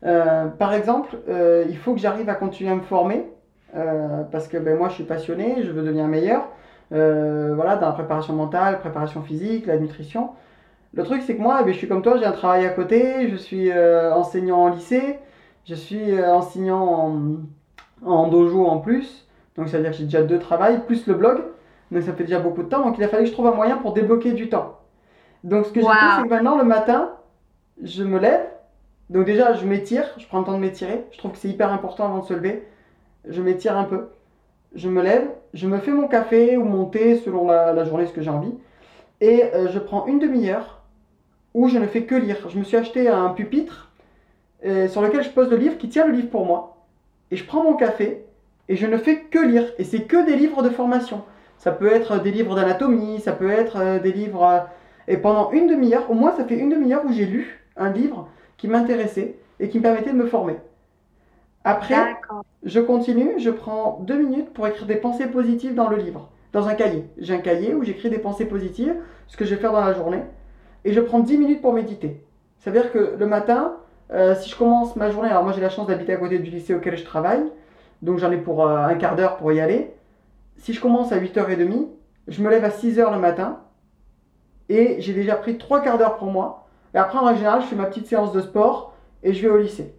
euh, 0.05 0.47
par 0.47 0.73
exemple, 0.73 1.17
il 1.69 1.77
faut 1.77 1.93
que 1.93 2.01
j'arrive 2.01 2.27
à 2.27 2.35
continuer 2.35 2.71
à 2.71 2.75
me 2.75 2.81
former 2.81 3.25
parce 4.33 4.49
que 4.49 4.57
ben, 4.57 4.77
moi 4.77 4.89
je 4.89 4.95
suis 4.95 5.05
passionné, 5.05 5.63
je 5.63 5.71
veux 5.71 5.81
devenir 5.81 6.05
meilleur. 6.07 6.49
voilà, 6.91 7.77
dans 7.77 7.87
la 7.87 7.93
préparation 7.93 8.33
mentale, 8.33 8.81
préparation 8.81 9.23
physique, 9.23 9.65
la 9.65 9.77
nutrition. 9.77 10.31
Le 10.95 11.03
truc, 11.03 11.23
c'est 11.25 11.35
que 11.35 11.41
moi, 11.41 11.63
ben, 11.63 11.73
je 11.73 11.77
suis 11.79 11.87
comme 11.87 12.03
toi, 12.03 12.17
j'ai 12.17 12.25
un 12.25 12.31
travail 12.31 12.65
à 12.67 12.69
côté, 12.69 13.27
je 13.29 13.35
suis 13.35 13.71
euh, 13.71 14.13
enseignant 14.13 14.59
en 14.59 14.67
lycée, 14.69 15.17
je 15.65 15.73
suis 15.73 16.11
euh, 16.11 16.31
enseignant 16.31 16.83
en, 16.83 17.37
dojo 18.03 18.65
en 18.65 18.79
plus, 18.79 19.27
donc 19.55 19.69
ça 19.69 19.77
veut 19.77 19.83
dire 19.83 19.91
que 19.91 19.97
j'ai 19.97 20.05
déjà 20.05 20.23
deux 20.23 20.39
travails, 20.39 20.81
plus 20.85 21.07
le 21.07 21.13
blog, 21.13 21.43
donc 21.91 22.03
ça 22.03 22.13
fait 22.13 22.23
déjà 22.23 22.39
beaucoup 22.39 22.63
de 22.63 22.69
temps, 22.69 22.83
donc 22.83 22.97
il 22.97 23.03
a 23.03 23.07
fallu 23.07 23.23
que 23.23 23.29
je 23.29 23.33
trouve 23.33 23.47
un 23.47 23.53
moyen 23.53 23.77
pour 23.77 23.93
débloquer 23.93 24.31
du 24.31 24.49
temps. 24.49 24.79
Donc 25.43 25.65
ce 25.65 25.71
que 25.71 25.81
j'ai 25.81 25.87
fait, 25.87 25.93
c'est 26.17 26.23
que 26.23 26.29
maintenant, 26.29 26.57
le 26.57 26.63
matin, 26.63 27.11
je 27.81 28.03
me 28.03 28.19
lève, 28.19 28.45
donc 29.09 29.25
déjà, 29.25 29.53
je 29.53 29.65
m'étire, 29.65 30.05
je 30.17 30.25
prends 30.27 30.39
le 30.39 30.45
temps 30.45 30.53
de 30.53 30.59
m'étirer, 30.59 31.05
je 31.11 31.17
trouve 31.17 31.31
que 31.31 31.37
c'est 31.37 31.49
hyper 31.49 31.71
important 31.71 32.05
avant 32.05 32.19
de 32.19 32.25
se 32.25 32.33
lever, 32.33 32.67
je 33.27 33.41
m'étire 33.41 33.77
un 33.77 33.83
peu, 33.83 34.09
je 34.75 34.89
me 34.89 35.01
lève, 35.01 35.29
je 35.53 35.67
me 35.67 35.77
fais 35.77 35.91
mon 35.91 36.07
café 36.07 36.57
ou 36.57 36.63
mon 36.63 36.85
thé 36.85 37.17
selon 37.17 37.47
la, 37.47 37.83
journée, 37.85 38.05
ce 38.05 38.13
que 38.13 38.21
j'ai 38.21 38.29
envie, 38.29 38.53
et 39.21 39.43
euh, 39.53 39.67
je 39.69 39.79
prends 39.79 40.07
une 40.07 40.19
demi-heure 40.19 40.81
où 41.53 41.67
je 41.67 41.77
ne 41.77 41.85
fais 41.85 42.03
que 42.03 42.15
lire. 42.15 42.49
Je 42.49 42.57
me 42.57 42.63
suis 42.63 42.77
acheté 42.77 43.07
un 43.07 43.29
pupitre 43.29 43.91
euh, 44.65 44.87
sur 44.87 45.01
lequel 45.01 45.23
je 45.23 45.29
pose 45.29 45.49
le 45.49 45.57
livre 45.57 45.77
qui 45.77 45.89
tient 45.89 46.07
le 46.07 46.13
livre 46.13 46.29
pour 46.29 46.45
moi. 46.45 46.72
Et 47.34 47.36
je 47.36 47.46
prends 47.46 47.63
mon 47.63 47.74
café 47.74 48.24
et 48.69 48.76
je 48.76 48.86
ne 48.86 48.96
fais 48.96 49.22
que 49.22 49.39
lire. 49.39 49.65
Et 49.80 49.84
c'est 49.84 50.04
que 50.04 50.24
des 50.24 50.36
livres 50.36 50.62
de 50.62 50.69
formation. 50.69 51.24
Ça 51.58 51.72
peut 51.72 51.91
être 51.91 52.22
des 52.22 52.30
livres 52.30 52.54
d'anatomie, 52.54 53.19
ça 53.22 53.32
peut 53.32 53.50
être 53.50 53.78
euh, 53.78 53.98
des 53.98 54.12
livres... 54.12 54.43
Euh, 54.43 54.60
et 55.08 55.17
pendant 55.17 55.50
une 55.50 55.65
demi-heure, 55.65 56.12
au 56.12 56.13
moins 56.13 56.32
ça 56.38 56.46
fait 56.46 56.56
une 56.56 56.69
demi-heure 56.69 57.04
où 57.04 57.12
j'ai 57.12 57.26
lu 57.26 57.65
un 57.76 57.89
livre 57.89 58.30
qui 58.58 58.67
m'intéressait 58.67 59.36
et 59.60 59.67
qui 59.67 59.80
me 59.80 59.84
permettait 59.84 60.12
de 60.12 60.15
me 60.15 60.28
former. 60.28 60.58
Après, 61.63 62.15
je 62.62 62.80
continue, 62.80 63.34
je 63.39 63.50
prends 63.50 64.00
deux 64.04 64.17
minutes 64.17 64.54
pour 64.54 64.67
écrire 64.67 64.86
des 64.86 64.98
pensées 64.98 65.26
positives 65.26 65.74
dans 65.74 65.89
le 65.89 65.98
livre, 65.98 66.30
dans 66.52 66.67
un 66.67 66.76
cahier. 66.76 67.04
J'ai 67.17 67.34
un 67.34 67.39
cahier 67.39 67.74
où 67.74 67.84
j'écris 67.84 68.12
des 68.12 68.19
pensées 68.19 68.46
positives, 68.46 68.93
ce 69.28 69.38
que 69.38 69.43
je 69.43 69.56
vais 69.56 69.62
faire 69.62 69.72
dans 69.72 69.84
la 69.84 69.93
journée 69.93 70.22
et 70.86 70.93
je 70.93 71.02
prends 71.02 71.19
10 71.19 71.38
minutes 71.38 71.62
pour 71.62 71.74
méditer. 71.74 72.24
Ça 72.60 72.72
veut 72.72 72.80
dire 72.80 72.91
que 72.91 73.15
le 73.17 73.26
matin, 73.26 73.78
euh, 74.11 74.35
si 74.35 74.49
je 74.49 74.55
commence 74.55 74.95
ma 74.95 75.09
journée, 75.09 75.29
alors 75.29 75.43
moi 75.43 75.53
j'ai 75.53 75.61
la 75.61 75.69
chance 75.69 75.87
d'habiter 75.87 76.13
à 76.13 76.17
côté 76.17 76.39
du 76.39 76.49
lycée 76.49 76.73
auquel 76.73 76.97
je 76.97 77.03
travaille, 77.03 77.43
donc 78.01 78.19
j'en 78.19 78.31
ai 78.31 78.37
pour 78.37 78.67
euh, 78.67 78.77
un 78.77 78.95
quart 78.95 79.15
d'heure 79.15 79.37
pour 79.37 79.51
y 79.51 79.59
aller. 79.59 79.91
Si 80.57 80.73
je 80.73 80.81
commence 80.81 81.11
à 81.11 81.17
8h30, 81.17 81.87
je 82.27 82.41
me 82.41 82.49
lève 82.49 82.63
à 82.63 82.69
6h 82.69 83.11
le 83.11 83.19
matin 83.19 83.59
et 84.69 84.97
j'ai 84.99 85.13
déjà 85.13 85.35
pris 85.35 85.57
3 85.57 85.81
quarts 85.81 85.97
d'heure 85.97 86.17
pour 86.17 86.31
moi. 86.31 86.67
Et 86.93 86.97
après, 86.97 87.17
en 87.17 87.35
général, 87.35 87.61
je 87.61 87.67
fais 87.67 87.75
ma 87.75 87.85
petite 87.85 88.07
séance 88.07 88.31
de 88.31 88.41
sport 88.41 88.93
et 89.23 89.33
je 89.33 89.41
vais 89.41 89.49
au 89.49 89.57
lycée. 89.57 89.95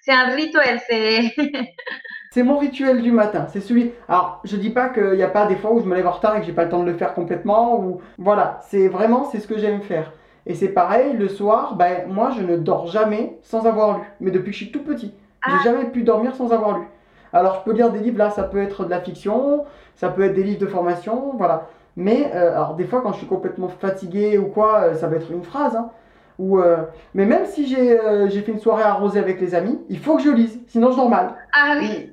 C'est 0.00 0.12
un 0.12 0.34
rituel, 0.34 0.80
c'est. 0.88 1.34
c'est 2.30 2.42
mon 2.42 2.58
rituel 2.58 3.02
du 3.02 3.10
matin. 3.10 3.46
C'est 3.52 3.60
celui. 3.60 3.92
Alors, 4.08 4.40
je 4.44 4.56
dis 4.56 4.70
pas 4.70 4.88
qu'il 4.88 5.12
n'y 5.12 5.22
a 5.22 5.28
pas 5.28 5.46
des 5.46 5.56
fois 5.56 5.72
où 5.72 5.80
je 5.80 5.84
me 5.84 5.94
lève 5.94 6.06
en 6.06 6.12
retard 6.12 6.36
et 6.36 6.40
que 6.40 6.46
j'ai 6.46 6.52
pas 6.52 6.64
le 6.64 6.70
temps 6.70 6.82
de 6.82 6.90
le 6.90 6.96
faire 6.96 7.12
complètement. 7.12 7.80
Ou 7.80 8.00
voilà, 8.18 8.60
c'est 8.68 8.88
vraiment 8.88 9.24
c'est 9.24 9.40
ce 9.40 9.48
que 9.48 9.58
j'aime 9.58 9.82
faire. 9.82 10.12
Et 10.46 10.54
c'est 10.54 10.68
pareil, 10.68 11.12
le 11.12 11.28
soir, 11.28 11.74
ben 11.74 12.06
moi 12.08 12.30
je 12.30 12.42
ne 12.42 12.56
dors 12.56 12.86
jamais 12.86 13.36
sans 13.42 13.66
avoir 13.66 13.98
lu. 13.98 14.04
Mais 14.20 14.30
depuis 14.30 14.52
que 14.52 14.56
je 14.56 14.64
suis 14.64 14.70
tout 14.70 14.82
petit, 14.82 15.12
j'ai 15.46 15.52
ah. 15.58 15.64
jamais 15.64 15.86
pu 15.86 16.02
dormir 16.02 16.34
sans 16.36 16.52
avoir 16.52 16.78
lu. 16.78 16.84
Alors 17.32 17.56
je 17.56 17.70
peux 17.70 17.76
lire 17.76 17.90
des 17.90 17.98
livres 17.98 18.18
là, 18.18 18.30
ça 18.30 18.44
peut 18.44 18.62
être 18.62 18.84
de 18.84 18.90
la 18.90 19.00
fiction, 19.00 19.64
ça 19.96 20.08
peut 20.08 20.22
être 20.22 20.34
des 20.34 20.44
livres 20.44 20.60
de 20.60 20.66
formation, 20.66 21.34
voilà. 21.36 21.68
Mais 21.96 22.30
euh, 22.34 22.54
alors 22.54 22.74
des 22.74 22.84
fois 22.84 23.00
quand 23.00 23.12
je 23.12 23.18
suis 23.18 23.26
complètement 23.26 23.68
fatigué 23.68 24.38
ou 24.38 24.46
quoi, 24.46 24.80
euh, 24.82 24.94
ça 24.94 25.08
va 25.08 25.16
être 25.16 25.32
une 25.32 25.42
phrase. 25.42 25.74
Hein. 25.74 25.90
Ou, 26.38 26.60
euh, 26.60 26.76
mais 27.14 27.24
même 27.24 27.46
si 27.46 27.66
j'ai 27.66 27.98
j'ai 28.28 28.42
fait 28.42 28.52
une 28.52 28.60
soirée 28.60 28.84
arrosée 28.84 29.18
avec 29.18 29.40
les 29.40 29.54
amis, 29.54 29.80
il 29.88 29.98
faut 29.98 30.16
que 30.16 30.22
je 30.22 30.30
lise, 30.30 30.60
sinon 30.68 30.92
je 30.92 30.96
dors 30.96 31.10
mal. 31.10 31.34
Ah 31.52 31.76
oui. 31.80 32.12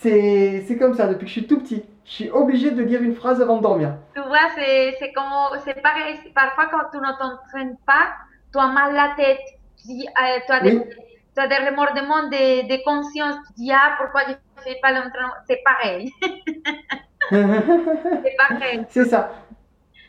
C'est 0.00 0.76
comme 0.78 0.94
ça 0.94 1.08
depuis 1.08 1.24
que 1.24 1.28
je 1.28 1.32
suis 1.32 1.46
tout 1.46 1.58
petit. 1.58 1.82
Je 2.04 2.10
suis 2.12 2.30
obligée 2.30 2.70
de 2.70 2.82
lire 2.82 3.02
une 3.02 3.14
phrase 3.14 3.40
avant 3.40 3.56
de 3.56 3.62
dormir. 3.62 3.94
Tu 4.14 4.20
vois, 4.20 4.50
c'est 4.56 5.12
comme, 5.14 5.24
c'est 5.64 5.80
pareil. 5.82 6.18
Parfois, 6.34 6.66
quand 6.66 6.90
tu 6.92 6.98
ne 6.98 7.12
t'entraînes 7.18 7.76
pas, 7.86 8.12
tu 8.52 8.58
as 8.58 8.66
mal 8.68 8.94
la 8.94 9.14
tête. 9.16 9.40
Tu, 9.78 9.92
euh, 9.92 10.38
tu, 10.46 10.52
as, 10.52 10.60
des, 10.60 10.80
tu 11.34 11.40
as 11.40 11.48
des 11.48 11.68
remordements 11.68 12.24
de, 12.24 12.68
de, 12.68 12.84
conscience. 12.84 13.36
Tu 13.46 13.62
dis, 13.62 13.72
ah, 13.72 13.96
pourquoi 13.98 14.22
je 14.26 14.32
ne 14.32 14.62
fais 14.62 14.78
pas 14.82 14.92
l'entraînement? 14.92 15.32
C'est 15.48 15.62
pareil. 15.64 16.12
c'est 17.30 18.36
pareil. 18.48 18.84
C'est 18.90 19.06
ça. 19.06 19.30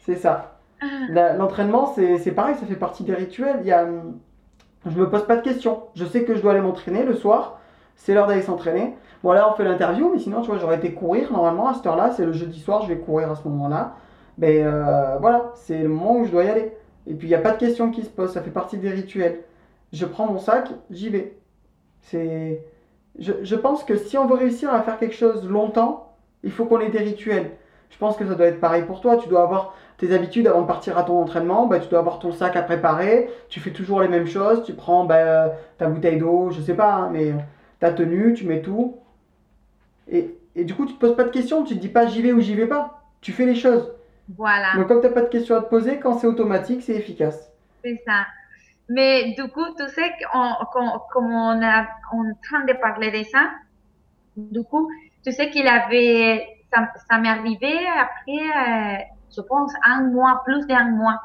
C'est 0.01 0.15
ça. 0.15 0.51
L'entraînement, 1.09 1.93
c'est 1.95 2.31
pareil, 2.31 2.55
ça 2.55 2.65
fait 2.65 2.75
partie 2.75 3.03
des 3.03 3.15
rituels. 3.15 3.57
Il 3.61 3.67
y 3.67 3.71
a, 3.71 3.87
je 4.85 4.99
me 4.99 5.09
pose 5.09 5.25
pas 5.25 5.37
de 5.37 5.41
questions. 5.41 5.83
Je 5.95 6.05
sais 6.05 6.25
que 6.25 6.35
je 6.35 6.41
dois 6.41 6.51
aller 6.51 6.61
m'entraîner 6.61 7.03
le 7.03 7.15
soir. 7.15 7.59
C'est 7.95 8.13
l'heure 8.13 8.27
d'aller 8.27 8.41
s'entraîner. 8.41 8.95
Bon, 9.23 9.31
là, 9.33 9.49
on 9.51 9.55
fait 9.55 9.63
l'interview, 9.63 10.11
mais 10.13 10.19
sinon, 10.19 10.41
tu 10.41 10.47
vois, 10.47 10.57
j'aurais 10.59 10.77
été 10.77 10.93
courir 10.93 11.31
normalement 11.31 11.69
à 11.69 11.73
cette 11.73 11.85
heure-là. 11.85 12.11
C'est 12.11 12.25
le 12.25 12.33
jeudi 12.33 12.59
soir, 12.59 12.83
je 12.83 12.87
vais 12.87 12.97
courir 12.97 13.31
à 13.31 13.35
ce 13.35 13.47
moment-là. 13.47 13.95
Mais 14.37 14.61
euh, 14.63 15.17
voilà, 15.19 15.51
c'est 15.55 15.79
le 15.79 15.89
moment 15.89 16.17
où 16.17 16.25
je 16.25 16.31
dois 16.31 16.43
y 16.43 16.49
aller. 16.49 16.73
Et 17.07 17.13
puis, 17.13 17.27
il 17.27 17.31
n'y 17.31 17.35
a 17.35 17.39
pas 17.39 17.51
de 17.51 17.57
questions 17.57 17.91
qui 17.91 18.03
se 18.03 18.09
posent, 18.09 18.33
ça 18.33 18.41
fait 18.41 18.51
partie 18.51 18.77
des 18.77 18.89
rituels. 18.89 19.41
Je 19.93 20.05
prends 20.05 20.27
mon 20.27 20.39
sac, 20.39 20.69
j'y 20.91 21.09
vais. 21.09 21.37
C'est. 22.01 22.63
Je, 23.17 23.31
je, 23.43 23.55
pense 23.55 23.83
que 23.85 23.95
si 23.95 24.17
on 24.17 24.25
veut 24.27 24.35
réussir 24.35 24.73
à 24.73 24.81
faire 24.81 24.97
quelque 24.97 25.15
chose 25.15 25.47
longtemps, 25.47 26.13
il 26.43 26.51
faut 26.51 26.65
qu'on 26.65 26.81
ait 26.81 26.89
des 26.89 26.99
rituels. 26.99 27.51
Je 27.89 27.97
pense 27.97 28.17
que 28.17 28.27
ça 28.27 28.35
doit 28.35 28.47
être 28.47 28.59
pareil 28.59 28.83
pour 28.83 28.99
toi. 28.99 29.15
Tu 29.15 29.29
dois 29.29 29.43
avoir 29.43 29.73
tes 29.97 30.13
habitudes 30.13 30.47
avant 30.47 30.61
de 30.61 30.67
partir 30.67 30.97
à 30.97 31.03
ton 31.03 31.21
entraînement. 31.21 31.65
Ben, 31.67 31.79
tu 31.79 31.87
dois 31.87 31.99
avoir 31.99 32.19
ton 32.19 32.33
sac 32.33 32.55
à 32.57 32.61
préparer. 32.61 33.29
Tu 33.47 33.61
fais 33.61 33.71
toujours 33.71 34.01
les 34.01 34.09
mêmes 34.09 34.27
choses. 34.27 34.63
Tu 34.63 34.73
prends 34.73 35.05
ben, 35.05 35.51
ta 35.77 35.87
bouteille 35.87 36.17
d'eau, 36.17 36.49
je 36.51 36.61
sais 36.61 36.73
pas, 36.73 36.93
hein, 36.93 37.09
mais 37.11 37.33
ta 37.79 37.91
tenue, 37.91 38.33
tu 38.33 38.45
mets 38.45 38.61
tout. 38.61 38.97
Et, 40.07 40.37
et, 40.55 40.63
du 40.63 40.73
coup, 40.75 40.85
tu 40.85 40.93
te 40.93 40.99
poses 40.99 41.15
pas 41.15 41.23
de 41.23 41.29
questions, 41.29 41.63
tu 41.63 41.75
te 41.75 41.79
dis 41.79 41.89
pas 41.89 42.07
j'y 42.07 42.21
vais 42.21 42.31
ou 42.31 42.39
j'y 42.39 42.55
vais 42.55 42.67
pas. 42.67 43.01
Tu 43.21 43.31
fais 43.31 43.45
les 43.45 43.55
choses. 43.55 43.91
Voilà. 44.37 44.75
Donc, 44.75 44.87
comme 44.87 45.01
tu 45.01 45.07
n'as 45.07 45.13
pas 45.13 45.21
de 45.21 45.29
questions 45.29 45.55
à 45.55 45.61
te 45.61 45.69
poser, 45.69 45.99
quand 45.99 46.17
c'est 46.19 46.27
automatique, 46.27 46.81
c'est 46.83 46.95
efficace. 46.95 47.51
C'est 47.83 48.01
ça. 48.05 48.25
Mais 48.89 49.33
du 49.33 49.47
coup, 49.49 49.65
tu 49.77 49.87
sais, 49.89 50.11
comme 50.31 51.33
on 51.33 51.61
est 51.61 51.79
en 52.11 52.33
train 52.43 52.65
de 52.65 52.73
parler 52.79 53.11
de 53.11 53.23
ça, 53.23 53.49
du 54.37 54.63
coup, 54.63 54.89
tu 55.23 55.31
sais 55.31 55.49
qu'il 55.49 55.67
avait, 55.67 56.47
ça, 56.71 56.87
ça 57.09 57.17
m'est 57.17 57.29
arrivé 57.29 57.79
après, 57.87 58.31
euh, 58.31 58.97
je 59.35 59.41
pense, 59.41 59.73
un 59.83 60.03
mois, 60.03 60.41
plus 60.45 60.67
d'un 60.67 60.91
mois. 60.91 61.19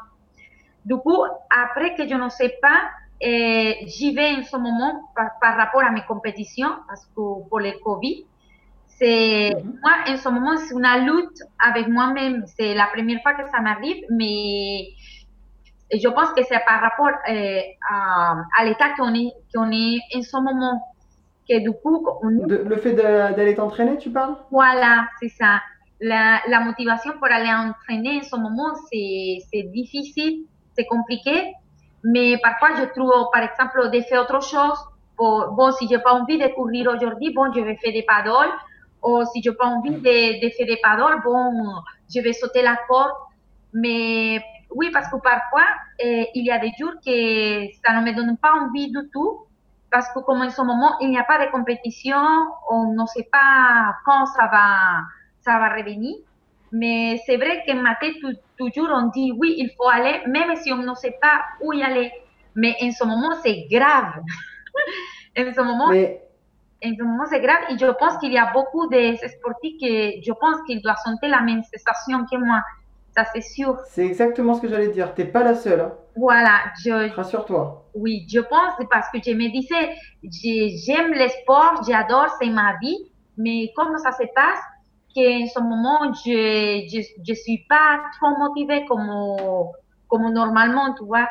Du 0.84 0.96
coup, 0.96 1.22
après 1.50 1.94
que 1.94 2.08
je 2.08 2.14
ne 2.14 2.28
sais 2.30 2.56
pas, 2.62 2.80
euh, 3.22 3.72
j'y 3.86 4.14
vais 4.14 4.36
en 4.36 4.42
ce 4.42 4.56
moment 4.56 5.10
par, 5.14 5.30
par, 5.40 5.56
rapport 5.56 5.82
à 5.82 5.90
mes 5.90 6.02
compétitions, 6.06 6.70
parce 6.88 7.04
que 7.06 7.46
pour 7.48 7.60
le 7.60 7.72
Covid, 7.84 8.24
c'est, 9.00 9.52
moi, 9.82 9.92
en 10.06 10.16
ce 10.16 10.28
moment, 10.28 10.56
c'est 10.58 10.74
une 10.74 11.06
lutte 11.06 11.42
avec 11.58 11.88
moi-même. 11.88 12.44
C'est 12.46 12.74
la 12.74 12.86
première 12.86 13.20
fois 13.22 13.32
que 13.34 13.48
ça 13.50 13.60
m'arrive, 13.60 14.04
mais 14.10 14.88
je 15.92 16.08
pense 16.08 16.30
que 16.32 16.42
c'est 16.42 16.62
par 16.66 16.80
rapport 16.80 17.18
euh, 17.28 17.60
à, 17.90 18.36
à 18.58 18.64
l'état 18.64 18.90
qu'on 18.96 19.14
est, 19.14 19.32
qu'on 19.54 19.70
est 19.72 20.00
en 20.14 20.22
ce 20.22 20.36
moment. 20.36 20.86
Que 21.48 21.58
du 21.58 21.72
coup, 21.72 22.06
le 22.22 22.76
fait 22.76 22.92
d'aller 22.92 23.54
t'entraîner, 23.54 23.96
tu 23.96 24.10
parles? 24.10 24.36
Voilà, 24.50 25.08
c'est 25.20 25.30
ça. 25.30 25.60
La, 26.00 26.40
la, 26.48 26.60
motivation 26.60 27.12
pour 27.14 27.26
aller 27.26 27.50
entraîner 27.52 28.20
en 28.20 28.22
ce 28.22 28.36
moment, 28.36 28.74
c'est 28.90 29.62
difficile, 29.74 30.44
c'est 30.76 30.86
compliqué, 30.86 31.52
mais 32.04 32.38
parfois 32.42 32.68
je 32.76 32.84
trouve, 32.84 33.12
par 33.32 33.42
exemple, 33.42 33.90
de 33.90 34.00
faire 34.02 34.22
autre 34.22 34.42
chose. 34.42 34.78
Bon, 35.18 35.70
si 35.72 35.86
je 35.88 35.96
n'ai 35.96 36.02
pas 36.02 36.14
envie 36.14 36.38
de 36.38 36.46
courir 36.54 36.90
aujourd'hui, 36.94 37.34
bon, 37.34 37.52
je 37.52 37.60
vais 37.60 37.76
faire 37.76 37.92
des 37.92 38.04
paddles 38.04 38.54
ou 39.02 39.24
si 39.32 39.42
je 39.42 39.50
n'ai 39.50 39.56
pas 39.56 39.66
envie 39.66 39.90
de, 39.90 40.44
de, 40.44 40.50
faire 40.50 40.66
des 40.66 40.78
paddles, 40.82 41.22
bon, 41.24 41.52
je 42.14 42.20
vais 42.20 42.32
sauter 42.32 42.62
la 42.62 42.76
corde. 42.88 43.12
Mais 43.72 44.42
oui, 44.70 44.90
parce 44.92 45.10
que 45.10 45.16
parfois, 45.16 45.66
eh, 45.98 46.28
il 46.34 46.44
y 46.44 46.50
a 46.50 46.58
des 46.58 46.72
jours 46.78 46.92
que 47.04 47.66
ça 47.84 47.92
ne 47.98 48.04
me 48.04 48.14
donne 48.14 48.36
pas 48.36 48.52
envie 48.52 48.90
du 48.90 49.08
tout, 49.12 49.46
parce 49.90 50.08
que 50.12 50.20
comme 50.20 50.42
en 50.42 50.50
ce 50.50 50.62
moment, 50.62 50.98
il 51.00 51.10
n'y 51.10 51.18
a 51.18 51.24
pas 51.24 51.44
de 51.44 51.50
compétition, 51.50 52.16
on 52.68 52.92
ne 52.92 53.06
sait 53.06 53.28
pas 53.30 53.96
quand 54.04 54.26
ça 54.26 54.46
va, 54.46 55.02
ça 55.40 55.58
va 55.58 55.74
revenir. 55.74 56.16
Mais 56.72 57.20
c'est 57.26 57.36
vrai 57.36 57.64
qu'en 57.66 57.76
ma 57.76 57.96
tête, 57.96 58.14
toujours 58.56 58.88
on 58.92 59.08
dit 59.08 59.32
oui, 59.36 59.54
il 59.58 59.70
faut 59.76 59.88
aller, 59.88 60.20
même 60.26 60.54
si 60.56 60.72
on 60.72 60.78
ne 60.78 60.94
sait 60.94 61.18
pas 61.20 61.42
où 61.60 61.72
y 61.72 61.82
aller. 61.82 62.12
Mais 62.54 62.76
en 62.82 62.90
ce 62.92 63.04
moment, 63.04 63.32
c'est 63.42 63.66
grave. 63.70 64.20
en 65.38 65.52
ce 65.52 65.60
moment, 65.60 65.86
en 65.86 66.29
ce 66.82 67.02
moment, 67.02 67.24
c'est 67.30 67.40
grave. 67.40 67.60
Et 67.70 67.78
je 67.78 67.86
pense 67.92 68.16
qu'il 68.18 68.32
y 68.32 68.38
a 68.38 68.50
beaucoup 68.52 68.88
de 68.88 69.16
sportifs 69.16 69.76
que 69.80 70.20
je 70.26 70.32
pense 70.32 70.56
qu'ils 70.66 70.82
doivent 70.82 70.96
sentir 71.04 71.28
la 71.30 71.40
même 71.42 71.62
sensation 71.64 72.24
que 72.30 72.36
moi. 72.38 72.60
ça 73.16 73.24
c'est 73.32 73.42
sûr. 73.42 73.78
C'est 73.82 74.06
exactement 74.06 74.54
ce 74.54 74.60
que 74.62 74.68
j'allais 74.68 74.88
dire. 74.88 75.14
T'es 75.14 75.24
pas 75.26 75.42
la 75.44 75.54
seule. 75.54 75.80
Hein. 75.80 75.92
Voilà, 76.16 76.60
je, 76.82 77.10
Rassure-toi. 77.14 77.90
oui, 77.94 78.26
je 78.32 78.40
pense 78.40 78.74
parce 78.90 79.08
que 79.10 79.18
je 79.24 79.32
me 79.32 79.48
disais, 79.50 79.94
j'ai- 80.22 80.76
j'aime 80.84 81.12
le 81.12 81.28
sport, 81.28 81.82
j'adore, 81.88 82.28
c'est 82.40 82.50
ma 82.50 82.76
vie, 82.82 82.98
mais 83.36 83.72
comment 83.76 83.98
ça 83.98 84.12
se 84.12 84.24
passe 84.34 84.60
qu'en 85.14 85.46
ce 85.54 85.60
moment, 85.60 86.12
je, 86.14 86.86
je, 86.92 87.00
je 87.26 87.34
suis 87.34 87.64
pas 87.68 88.00
trop 88.20 88.36
motivée 88.38 88.84
comme, 88.86 89.08
comme 90.08 90.32
normalement, 90.32 90.94
tu 90.94 91.04
vois. 91.04 91.28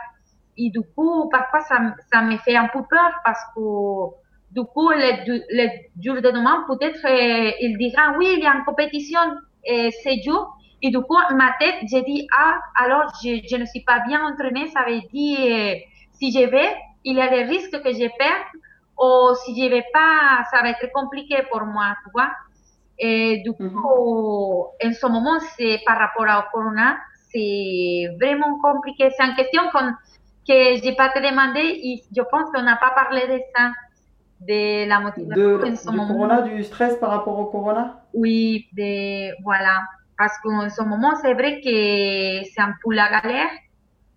Et 0.58 0.70
du 0.72 0.82
coup, 0.96 1.30
parfois, 1.30 1.62
ça, 1.62 1.78
ça 2.12 2.22
me 2.22 2.38
fait 2.38 2.56
un 2.58 2.68
peu 2.68 2.82
peur 2.90 3.12
parce 3.24 3.42
que 3.56 3.62
du 4.52 4.62
coup, 4.64 4.90
le, 4.90 5.42
le 5.50 5.70
jour 6.04 6.16
de 6.16 6.32
demain, 6.32 6.66
peut-être, 6.68 7.06
euh, 7.06 7.52
il 7.62 7.78
dira, 7.78 8.14
oui, 8.18 8.28
il 8.38 8.44
y 8.44 8.48
a 8.48 8.54
une 8.56 8.64
compétition 8.66 9.20
euh, 9.70 9.90
ce 10.04 10.10
jour. 10.26 10.56
Et 10.82 10.90
du 10.90 11.00
coup, 11.02 11.18
ma 11.36 11.54
tête, 11.60 11.76
j'ai 11.92 12.02
dit, 12.04 12.28
ah, 12.38 12.56
alors 12.76 13.12
je, 13.24 13.42
je 13.50 13.56
ne 13.58 13.66
suis 13.66 13.84
pas 13.84 14.00
bien 14.08 14.24
entraînée, 14.26 14.68
ça 14.70 14.84
veut 14.88 15.02
dire, 15.14 15.40
euh, 15.40 15.76
si 16.14 16.32
je 16.32 16.46
vais, 16.50 16.76
il 17.04 17.18
y 17.18 17.22
a 17.22 17.30
des 17.30 17.44
risques 17.44 17.82
que 17.84 17.92
je 17.92 18.08
perde, 18.18 18.48
ou 19.00 19.36
si 19.44 19.62
je 19.62 19.70
vais 19.70 19.86
pas, 19.94 20.44
ça 20.52 20.62
va 20.62 20.70
être 20.72 20.92
compliqué 20.94 21.38
pour 21.52 21.64
moi, 21.66 21.96
tu 22.04 22.10
vois. 22.14 22.32
Et 23.00 23.42
du 23.44 23.52
Mhm. 23.60 23.70
coup, 23.74 24.66
en 24.84 24.94
ce 24.94 25.06
moment, 25.08 25.40
c'est 25.58 25.80
par 25.86 25.98
rapport 25.98 26.26
au 26.26 26.52
corona, 26.52 26.98
c'est 27.32 28.08
vraiment 28.20 28.60
compliqué. 28.62 29.10
C'est 29.18 29.26
une 29.26 29.36
question 29.36 29.64
qu'on, 29.72 29.92
que 30.48 30.76
j'ai 30.84 30.96
pas 30.96 31.10
te 31.10 31.20
demandé 31.20 31.62
et 31.62 32.04
je 32.16 32.22
pense 32.32 32.50
qu'on 32.54 32.64
n'a 32.64 32.78
pas 32.78 32.92
parlé 32.92 33.28
de 33.28 33.40
ça, 33.56 33.72
de 34.42 34.88
la 34.88 35.00
motivation 35.00 35.36
De, 35.36 35.64
en 35.72 35.76
ce 35.76 35.90
du 35.90 35.96
moment. 35.98 36.08
corona, 36.08 36.42
du 36.42 36.64
stress 36.64 36.96
par 36.98 37.10
rapport 37.12 37.38
au 37.40 37.46
corona? 37.46 38.04
Oui, 38.14 38.68
de, 38.74 39.34
voilà. 39.44 39.82
Parce 40.18 40.38
qu'en 40.44 40.70
ce 40.70 40.82
moment, 40.82 41.16
c'est 41.22 41.34
vrai 41.34 41.62
que 41.62 42.48
c'est 42.50 42.62
un 42.62 42.74
peu 42.84 42.94
la 42.94 43.10
galère. 43.10 43.50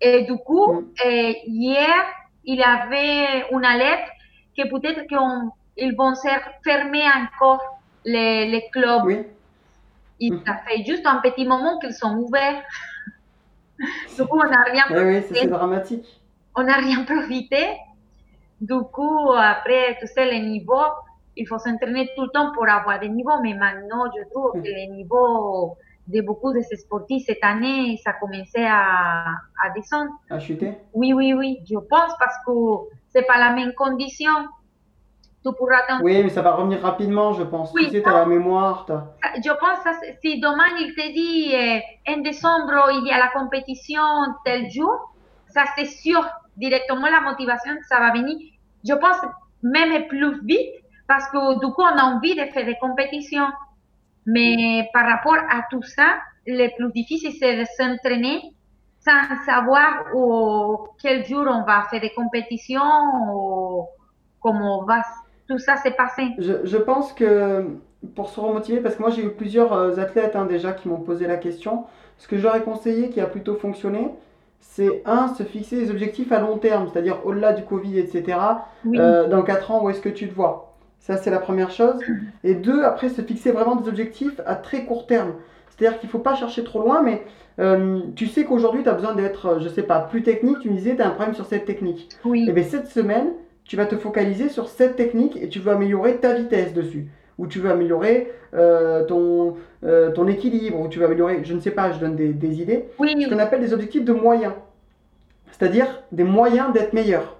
Et 0.01 0.23
du 0.23 0.35
coup, 0.37 0.71
Mm. 0.73 0.85
euh, 1.05 1.33
hier, 1.45 1.95
il 2.43 2.57
y 2.57 2.63
avait 2.63 3.45
une 3.51 3.63
alerte 3.65 4.07
que 4.57 4.67
peut-être 4.69 5.07
qu'ils 5.07 5.95
vont 5.97 6.13
fermer 6.63 7.03
encore 7.21 7.61
les, 8.05 8.47
les 8.47 8.63
clubs. 8.71 9.03
Oui. 9.05 9.19
Et 10.19 10.29
Mhm. 10.31 10.43
ça 10.45 10.57
fait 10.67 10.83
juste 10.85 11.05
un 11.05 11.17
petit 11.21 11.45
moment 11.45 11.79
qu'ils 11.79 11.93
sont 11.93 12.15
ouverts. 12.17 12.61
Du 14.17 14.23
coup, 14.25 14.39
on 14.45 14.49
n'a 14.49 14.63
rien, 14.63 14.83
Eh 14.91 15.03
oui, 15.03 15.23
c'est 15.27 15.35
c'est 15.35 15.47
dramatique. 15.47 16.05
on 16.55 16.63
n'a 16.63 16.75
rien 16.75 17.03
profité. 17.03 17.65
Du 18.69 18.79
coup, 18.95 19.19
après, 19.53 19.97
tu 19.99 20.07
sais, 20.07 20.25
les 20.33 20.39
niveaux, 20.39 20.89
il 21.35 21.45
faut 21.49 21.59
s'entraîner 21.65 22.05
tout 22.15 22.23
le 22.27 22.29
temps 22.35 22.49
pour 22.55 22.67
avoir 22.69 22.99
des 22.99 23.09
niveaux. 23.09 23.39
Mais 23.45 23.53
maintenant, 23.53 24.03
je 24.15 24.21
trouve 24.31 24.53
que 24.53 24.67
les 24.79 24.87
niveaux 24.87 25.75
de 26.07 26.21
beaucoup 26.21 26.51
de 26.53 26.61
ces 26.61 26.77
sportifs 26.77 27.23
cette 27.25 27.43
année, 27.43 27.99
ça 28.03 28.11
commençait 28.21 28.65
à, 28.65 29.25
à 29.63 29.69
descendre. 29.75 30.11
À 30.29 30.39
chuter? 30.39 30.71
Oui, 30.93 31.13
oui, 31.13 31.33
oui, 31.33 31.59
je 31.69 31.77
pense 31.93 32.13
parce 32.19 32.35
que 32.45 32.51
c'est 33.11 33.27
pas 33.31 33.37
la 33.39 33.51
même 33.51 33.73
condition. 33.73 34.35
Tu 35.45 35.51
pourras 35.57 35.81
t'en- 35.87 36.01
Oui, 36.01 36.23
mais 36.23 36.29
ça 36.29 36.41
va 36.41 36.51
revenir 36.55 36.81
rapidement, 36.81 37.33
je 37.33 37.43
pense. 37.43 37.73
Oui, 37.73 37.85
tu 37.85 37.91
sais, 37.91 38.01
t'as 38.01 38.13
la 38.19 38.25
mémoire. 38.25 38.85
Ça, 38.87 39.13
Je 39.43 39.51
pense 39.63 39.79
que 39.83 39.89
si 40.21 40.39
demain 40.39 40.69
il 40.79 40.93
te 40.95 41.05
dit 41.19 41.53
euh, 41.53 42.13
en 42.13 42.21
décembre 42.21 42.73
il 42.97 43.05
y 43.07 43.11
a 43.11 43.17
la 43.17 43.29
compétition 43.37 44.01
tel 44.45 44.69
jour, 44.71 44.95
ça 45.49 45.63
c'est 45.75 45.85
sûr 46.03 46.21
directement 46.55 47.07
la 47.09 47.21
motivation 47.21 47.73
ça 47.89 47.99
va 47.99 48.11
venir. 48.13 48.37
Je 48.87 48.93
pense 48.93 49.17
même 49.61 50.07
plus 50.07 50.39
vite 50.45 50.71
parce 51.07 51.29
que 51.29 51.59
du 51.59 51.71
coup 51.73 51.81
on 51.81 51.97
a 51.97 52.03
envie 52.03 52.35
de 52.35 52.45
faire 52.51 52.65
des 52.65 52.77
compétitions. 52.79 53.47
Mais 54.25 54.89
par 54.93 55.05
rapport 55.05 55.35
à 55.35 55.63
tout 55.69 55.83
ça, 55.83 56.15
le 56.47 56.67
plus 56.75 56.91
difficile 56.91 57.33
c'est 57.39 57.57
de 57.57 57.65
s'entraîner 57.77 58.41
sans 58.99 59.43
savoir 59.45 60.05
quel 61.01 61.25
jour 61.25 61.45
on 61.47 61.63
va 61.63 61.83
faire 61.89 61.99
des 61.99 62.11
compétitions 62.11 62.81
ou 63.33 63.85
comment 64.41 64.85
tout 65.47 65.59
ça 65.59 65.75
se 65.77 65.89
passer. 65.89 66.27
Je, 66.37 66.65
je 66.65 66.77
pense 66.77 67.11
que 67.11 67.67
pour 68.15 68.29
se 68.29 68.39
remotiver, 68.39 68.81
parce 68.81 68.95
que 68.95 69.01
moi 69.01 69.11
j'ai 69.11 69.23
eu 69.23 69.31
plusieurs 69.31 69.73
euh, 69.73 69.97
athlètes 69.97 70.35
hein, 70.35 70.45
déjà 70.45 70.73
qui 70.73 70.87
m'ont 70.87 70.99
posé 70.99 71.27
la 71.27 71.37
question, 71.37 71.85
ce 72.17 72.27
que 72.27 72.37
j'aurais 72.37 72.61
conseillé 72.61 73.09
qui 73.09 73.21
a 73.21 73.25
plutôt 73.25 73.55
fonctionné, 73.55 74.09
c'est 74.65 75.03
un, 75.05 75.27
se 75.35 75.43
fixer 75.43 75.75
des 75.75 75.91
objectifs 75.91 76.31
à 76.31 76.39
long 76.39 76.57
terme, 76.57 76.87
c'est-à-dire 76.91 77.19
au-delà 77.25 77.53
du 77.53 77.63
Covid, 77.63 77.99
etc. 77.99 78.37
Oui, 78.85 78.97
Euh, 78.99 79.27
dans 79.27 79.43
4 79.43 79.71
ans, 79.71 79.83
où 79.83 79.89
est-ce 79.89 80.01
que 80.01 80.09
tu 80.09 80.27
te 80.27 80.33
vois? 80.33 80.73
Ça, 80.99 81.17
c'est 81.17 81.29
la 81.29 81.39
première 81.39 81.69
chose. 81.69 81.99
Et 82.43 82.55
deux, 82.55 82.83
après, 82.83 83.09
se 83.09 83.21
fixer 83.21 83.51
vraiment 83.51 83.75
des 83.75 83.87
objectifs 83.89 84.39
à 84.45 84.55
très 84.55 84.85
court 84.85 85.05
terme. 85.05 85.33
C'est-à-dire 85.69 85.99
qu'il 85.99 86.07
ne 86.07 86.11
faut 86.11 86.19
pas 86.19 86.33
chercher 86.35 86.63
trop 86.63 86.81
loin, 86.81 87.01
mais 87.01 87.23
euh, 87.59 87.99
tu 88.15 88.25
sais 88.27 88.45
qu'aujourd'hui, 88.45 88.83
tu 88.83 88.89
as 88.89 88.93
besoin 88.93 89.13
d'être, 89.13 89.45
euh, 89.47 89.59
je 89.59 89.67
sais 89.67 89.83
pas, 89.83 89.99
plus 89.99 90.23
technique. 90.23 90.59
Tu 90.59 90.69
me 90.69 90.75
disais, 90.77 90.95
tu 90.95 91.01
as 91.01 91.07
un 91.07 91.11
problème 91.11 91.35
sur 91.35 91.45
cette 91.45 91.65
technique. 91.65 92.09
oui. 92.25 92.47
Et 92.47 92.51
bien, 92.53 92.63
cette 92.63 92.87
semaine, 92.87 93.33
tu 93.65 93.75
vas 93.75 93.85
te 93.85 93.95
focaliser 93.97 94.49
sur 94.49 94.69
cette 94.69 94.95
technique 94.95 95.35
et 95.41 95.49
tu 95.49 95.59
veux 95.59 95.71
améliorer 95.71 96.17
ta 96.17 96.33
vitesse 96.33 96.73
dessus. 96.73 97.07
Ou 97.37 97.47
tu 97.47 97.59
veux 97.59 97.71
améliorer 97.71 98.31
euh, 98.53 99.05
ton, 99.05 99.55
euh, 99.83 100.11
ton 100.11 100.27
équilibre, 100.27 100.79
ou 100.79 100.87
tu 100.87 100.99
veux 100.99 101.05
améliorer, 101.05 101.43
je 101.43 101.53
ne 101.53 101.59
sais 101.59 101.71
pas, 101.71 101.91
je 101.91 101.99
donne 101.99 102.15
des, 102.15 102.29
des 102.29 102.61
idées 102.61 102.85
Oui, 102.99 103.15
ce 103.19 103.29
qu'on 103.29 103.39
appelle 103.39 103.61
des 103.61 103.73
objectifs 103.73 104.05
de 104.05 104.13
moyens. 104.13 104.53
C'est-à-dire 105.51 106.03
des 106.11 106.23
moyens 106.23 106.73
d'être 106.73 106.93
meilleur. 106.93 107.37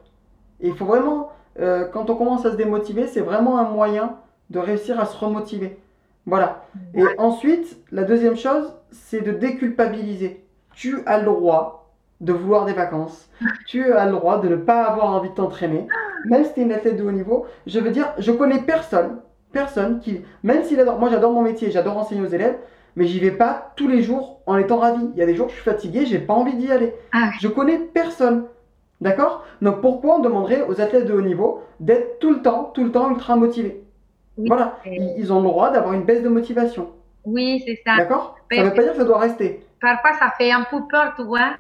Et 0.62 0.68
il 0.68 0.76
faut 0.76 0.86
vraiment, 0.86 1.32
euh, 1.60 1.86
quand 1.86 2.10
on 2.10 2.16
commence 2.16 2.46
à 2.46 2.52
se 2.52 2.56
démotiver, 2.56 3.08
c'est 3.08 3.22
vraiment 3.22 3.60
un 3.60 3.70
moyen 3.70 4.18
de 4.50 4.60
réussir 4.60 5.00
à 5.00 5.06
se 5.06 5.18
remotiver. 5.18 5.78
Voilà. 6.26 6.66
Et 6.94 7.04
ensuite, 7.18 7.78
la 7.92 8.04
deuxième 8.04 8.38
chose, 8.38 8.74
c'est 8.92 9.22
de 9.22 9.32
déculpabiliser. 9.32 10.46
Tu 10.74 11.00
as 11.06 11.20
le 11.20 11.26
droit 11.26 11.92
de 12.22 12.32
vouloir 12.32 12.66
des 12.66 12.74
vacances. 12.74 13.30
Tu 13.68 13.92
as 13.92 14.06
le 14.06 14.14
droit 14.14 14.40
de 14.40 14.48
ne 14.48 14.56
pas 14.56 14.84
avoir 14.84 15.08
envie 15.08 15.30
de 15.30 15.36
t'entraîner. 15.36 15.88
Même 16.26 16.46
si 16.46 16.54
tu 16.54 16.62
es 16.62 16.64
une 16.64 16.72
athlète 16.72 16.98
de 16.98 17.04
haut 17.04 17.12
niveau, 17.12 17.46
je 17.68 17.80
veux 17.80 17.92
dire, 17.92 18.14
je 18.18 18.32
connais 18.32 18.60
personne, 18.62 19.18
personne 19.54 20.00
qui, 20.02 20.22
même 20.44 20.64
s'il 20.64 20.80
adore, 20.82 21.00
moi 21.00 21.10
j'adore 21.10 21.32
mon 21.32 21.42
métier, 21.42 21.72
j'adore 21.72 21.98
enseigner 21.98 22.22
aux 22.22 22.28
élèves, 22.28 22.58
mais 22.98 23.06
j'y 23.06 23.20
vais 23.20 23.32
pas 23.32 23.72
tous 23.78 23.88
les 23.88 24.02
jours 24.02 24.42
en 24.46 24.58
étant 24.58 24.78
ravi. 24.78 25.08
Il 25.14 25.20
y 25.20 25.24
a 25.24 25.26
des 25.26 25.36
jours 25.36 25.48
je 25.48 25.54
suis 25.54 25.64
fatigué, 25.64 26.06
j'ai 26.06 26.20
pas 26.20 26.34
envie 26.34 26.56
d'y 26.56 26.70
aller. 26.72 26.94
Ah, 27.14 27.30
Je 27.40 27.48
connais 27.48 27.78
personne. 27.80 28.46
D'accord? 29.02 29.44
Donc 29.62 29.82
pourquoi 29.82 30.16
on 30.18 30.20
demanderait 30.20 30.64
aux 30.68 30.80
athlètes 30.82 31.06
de 31.06 31.14
haut 31.14 31.22
niveau 31.22 31.62
d'être 31.80 32.20
tout 32.20 32.32
le 32.32 32.42
temps, 32.42 32.72
tout 32.74 32.84
le 32.84 32.92
temps 32.92 33.10
ultra 33.12 33.36
motivés? 33.36 33.84
Oui. 34.38 34.48
Voilà, 34.48 34.78
ils, 34.86 35.14
ils 35.18 35.32
ont 35.32 35.38
le 35.42 35.48
droit 35.48 35.72
d'avoir 35.72 35.94
une 35.94 36.04
baisse 36.04 36.24
de 36.24 36.30
motivation. 36.30 36.90
oui, 37.26 37.62
c'est 37.66 37.80
ça. 37.86 37.98
D'accord? 37.98 38.36
Ça 38.52 38.58
Mais- 38.58 38.64
veut 38.64 38.74
pas 38.74 38.82
dire 38.84 38.92
que 38.92 38.98
ça 38.98 39.04
doit 39.06 39.20
rester. 39.20 39.66
Parfois, 39.82 40.14
ça 40.18 40.32
fait 40.38 40.52
un 40.52 40.64
peu 40.70 40.78
peur, 40.90 41.14
tu 41.18 41.24
vois. 41.24 41.52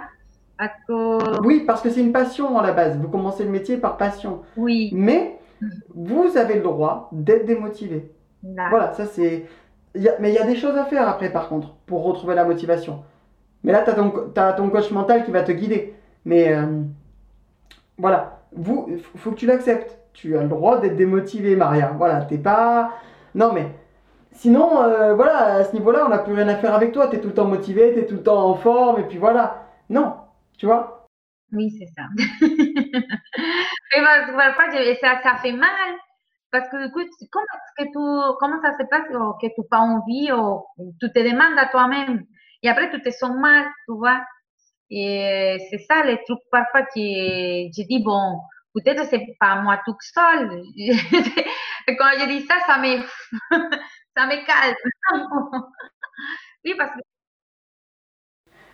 Parce 0.57 0.71
que, 0.87 1.41
Oui, 1.45 1.63
parce 1.67 1.81
que 1.81 1.89
c'est 1.89 1.99
une 2.01 2.13
passion 2.13 2.57
à 2.57 2.63
la 2.65 2.71
base. 2.71 2.97
Vous 2.97 3.09
commencez 3.09 3.43
le 3.43 3.49
métier 3.49 3.75
par 3.77 3.97
passion. 3.97 4.41
oui, 4.55 4.91
Mais 4.93 5.37
vous 5.93 6.37
avez 6.37 6.55
le 6.55 6.61
droit 6.61 7.09
d'être 7.11 7.45
démotivé. 7.45 8.11
là. 8.43 8.67
Voilà, 8.69 8.93
ça 8.93 9.05
c'est. 9.05 9.45
Mais 10.19 10.29
il 10.31 10.35
y 10.35 10.39
a 10.39 10.45
des 10.45 10.55
choses 10.55 10.75
à 10.77 10.85
faire 10.85 11.07
après, 11.07 11.31
par 11.31 11.49
contre, 11.49 11.75
pour 11.85 12.03
retrouver 12.03 12.35
la 12.35 12.45
motivation. 12.45 13.03
Mais 13.63 13.71
là, 13.71 13.83
tu 13.83 13.89
as, 13.91 13.93
ton 13.93 14.11
ton 14.57 14.69
coach 14.69 14.91
mental 14.91 15.23
qui 15.25 15.31
va 15.31 15.43
te 15.43 15.51
guider. 15.51 15.93
Mais 16.25 16.53
euh, 16.53 16.81
voilà, 17.97 18.41
vous, 18.53 18.87
il 18.89 18.99
faut 19.19 19.31
que 19.31 19.35
tu 19.35 19.45
l'acceptes. 19.45 19.99
Tu 20.13 20.37
as 20.37 20.43
le 20.43 20.49
droit 20.49 20.79
d'être 20.79 20.95
démotivé, 20.95 21.55
Maria. 21.55 21.93
Voilà, 21.97 22.21
t'es 22.25 22.37
pas. 22.37 22.91
Non, 23.35 23.53
mais. 23.53 23.67
Sinon, 24.31 24.81
euh, 24.83 25.13
voilà, 25.15 25.55
à 25.55 25.63
ce 25.63 25.73
niveau-là, 25.73 26.05
on 26.05 26.09
n'a 26.09 26.17
plus 26.19 26.33
rien 26.33 26.47
à 26.47 26.55
faire 26.55 26.73
avec 26.73 26.91
toi. 26.91 27.07
Tu 27.07 27.17
es 27.17 27.21
tout 27.21 27.27
le 27.29 27.33
temps 27.35 27.45
motivé, 27.47 27.93
tu 27.93 27.99
es 27.99 28.05
tout 28.05 28.15
le 28.15 28.23
temps 28.23 28.49
en 28.49 28.55
forme, 28.55 29.01
et 29.01 29.03
puis 29.03 29.17
voilà. 29.19 29.67
Non, 29.89 30.15
tu 30.57 30.65
vois? 30.65 31.07
Oui, 31.51 31.69
c'est 31.77 31.87
ça. 31.95 32.03
Et 33.95 34.01
parfois, 34.01 34.71
ça, 35.01 35.21
ça 35.23 35.35
fait 35.37 35.51
mal. 35.51 35.69
Parce 36.51 36.69
que 36.69 36.85
du 36.85 36.91
coup, 36.91 37.01
comment, 37.31 37.45
que 37.77 37.83
tu, 37.83 38.37
comment 38.39 38.61
ça 38.61 38.77
se 38.77 38.85
passe 38.87 39.07
oh, 39.15 39.33
que 39.41 39.47
tu 39.47 39.53
n'as 39.57 39.67
pas 39.69 39.79
envie 39.79 40.31
ou 40.31 40.93
tu 40.99 41.11
te 41.11 41.19
demandes 41.19 41.57
à 41.57 41.65
toi-même 41.67 42.23
et 42.63 42.69
après 42.69 42.89
tu 42.89 43.01
te 43.01 43.09
sens 43.11 43.35
mal, 43.35 43.65
tu 43.87 43.95
vois. 43.95 44.23
Et 44.89 45.57
c'est 45.69 45.79
ça 45.79 46.03
le 46.03 46.17
truc 46.25 46.39
parfois 46.51 46.83
que 46.83 46.95
je 46.95 47.87
dis, 47.87 48.03
bon, 48.03 48.39
peut-être 48.73 49.05
c'est 49.09 49.35
pas 49.39 49.55
moi 49.55 49.81
toute 49.85 50.01
seule. 50.01 50.63
Quand 51.97 52.11
je 52.19 52.27
dis 52.27 52.45
ça, 52.45 52.55
ça 52.65 52.77
me, 52.77 53.01
ça 54.17 54.25
me 54.25 54.45
calme. 54.45 54.75
Oui, 56.65 56.75
parce 56.77 56.91
que 56.91 56.99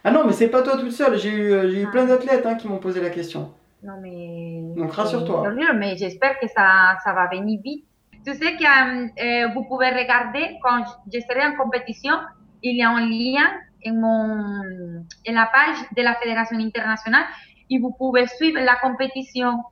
Ah 0.03 0.11
non, 0.11 0.25
mais 0.25 0.33
c'est 0.33 0.49
pas 0.49 0.61
toi 0.61 0.77
toute 0.77 0.91
seule. 0.91 1.17
J'ai 1.17 1.31
eu, 1.31 1.51
euh, 1.53 1.73
eu 1.73 1.89
plein 1.89 2.05
d'athlètes 2.05 2.45
hein, 2.45 2.53
qui 2.53 2.67
m'ont 2.67 2.77
posé 2.77 3.01
la 3.01 3.09
question. 3.09 3.51
Non, 3.81 3.99
mais. 3.99 4.18
Donc, 4.79 4.93
rassure-toi. 4.93 5.51
dur, 5.51 5.73
Mais 5.75 5.97
j'espère 5.97 6.39
que 6.39 6.47
ça, 6.47 6.97
ça 7.03 7.13
va 7.13 7.27
venir 7.27 7.59
vite. 7.63 7.85
Tu 8.25 8.33
sais 8.33 8.55
que 8.57 8.63
euh, 8.65 9.47
vous 9.53 9.63
pouvez 9.63 9.89
regarder, 9.89 10.57
quand 10.63 10.83
je 11.11 11.19
serai 11.19 11.45
en 11.45 11.55
compétition, 11.55 12.13
il 12.63 12.77
y 12.77 12.83
a 12.83 12.89
un 12.89 13.05
lien 13.05 13.47
en, 13.85 13.93
mon, 13.93 15.05
en 15.27 15.33
la 15.33 15.45
page 15.45 15.77
de 15.95 16.01
la 16.01 16.15
Fédération 16.15 16.57
internationale 16.57 17.23
et 17.69 17.79
vous 17.79 17.91
pouvez 17.91 18.27
suivre 18.27 18.59
la 18.59 18.75
compétition. 18.75 19.63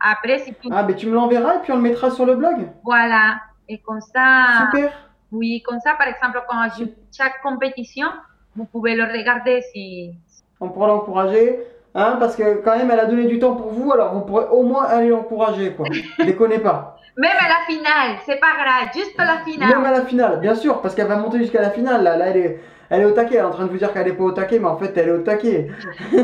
Après, 0.00 0.38
si 0.38 0.54
tu. 0.54 0.68
Ah, 0.70 0.82
mais 0.82 0.94
tu 0.94 1.06
me 1.06 1.14
l'enverras 1.14 1.56
et 1.56 1.58
puis 1.60 1.72
on 1.72 1.76
le 1.76 1.82
mettra 1.82 2.10
sur 2.10 2.26
le 2.26 2.36
blog. 2.36 2.68
Voilà. 2.84 3.40
Et 3.68 3.78
comme 3.78 4.00
ça. 4.00 4.68
Super. 4.70 4.92
Oui, 5.30 5.62
comme 5.62 5.80
ça, 5.80 5.94
par 5.94 6.08
exemple, 6.08 6.42
quand 6.48 6.68
je, 6.78 6.84
chaque 7.16 7.40
compétition, 7.42 8.08
vous 8.54 8.64
pouvez 8.64 8.94
le 8.94 9.04
regarder 9.04 9.62
si. 9.72 10.14
On 10.60 10.68
pourra 10.68 10.88
l'encourager. 10.88 11.60
Hein, 11.94 12.16
parce 12.18 12.36
que 12.36 12.62
quand 12.62 12.76
même, 12.76 12.90
elle 12.90 13.00
a 13.00 13.04
donné 13.04 13.26
du 13.26 13.38
temps 13.38 13.54
pour 13.54 13.68
vous, 13.68 13.92
alors 13.92 14.14
vous 14.14 14.22
pourrez 14.22 14.46
au 14.50 14.62
moins 14.62 14.84
aller 14.84 15.08
l'encourager, 15.08 15.72
quoi. 15.72 15.86
Déconnez 16.18 16.58
pas. 16.58 16.96
Même 17.18 17.36
à 17.38 17.48
la 17.48 17.66
finale, 17.66 18.16
c'est 18.24 18.40
pas 18.40 18.54
grave, 18.54 18.88
juste 18.94 19.12
à 19.18 19.26
la 19.26 19.36
finale. 19.44 19.68
Même 19.68 19.84
à 19.84 19.90
la 19.90 20.00
finale, 20.06 20.40
bien 20.40 20.54
sûr, 20.54 20.80
parce 20.80 20.94
qu'elle 20.94 21.08
va 21.08 21.16
monter 21.16 21.36
jusqu'à 21.36 21.60
la 21.60 21.68
finale. 21.68 22.02
Là, 22.02 22.16
là 22.16 22.28
elle, 22.28 22.36
est, 22.38 22.60
elle 22.88 23.02
est 23.02 23.04
au 23.04 23.10
taquet. 23.10 23.34
Elle 23.34 23.42
est 23.42 23.44
en 23.44 23.50
train 23.50 23.66
de 23.66 23.70
vous 23.70 23.76
dire 23.76 23.92
qu'elle 23.92 24.08
est 24.08 24.14
pas 24.14 24.24
au 24.24 24.32
taquet, 24.32 24.58
mais 24.58 24.68
en 24.68 24.78
fait, 24.78 24.96
elle 24.96 25.08
est 25.08 25.12
au 25.12 25.18
taquet. 25.18 25.68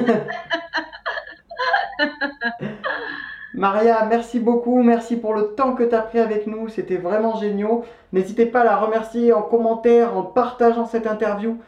Maria, 3.54 4.06
merci 4.08 4.40
beaucoup, 4.40 4.82
merci 4.82 5.16
pour 5.16 5.34
le 5.34 5.54
temps 5.54 5.74
que 5.74 5.82
tu 5.82 5.94
as 5.94 6.00
pris 6.00 6.20
avec 6.20 6.46
nous, 6.46 6.68
c'était 6.68 6.96
vraiment 6.96 7.36
génial. 7.36 7.80
N'hésitez 8.12 8.46
pas 8.46 8.60
à 8.60 8.64
la 8.64 8.76
remercier 8.76 9.32
en 9.32 9.42
commentaire, 9.42 10.16
en 10.16 10.22
partageant 10.22 10.86
cette 10.86 11.06
interview. 11.06 11.58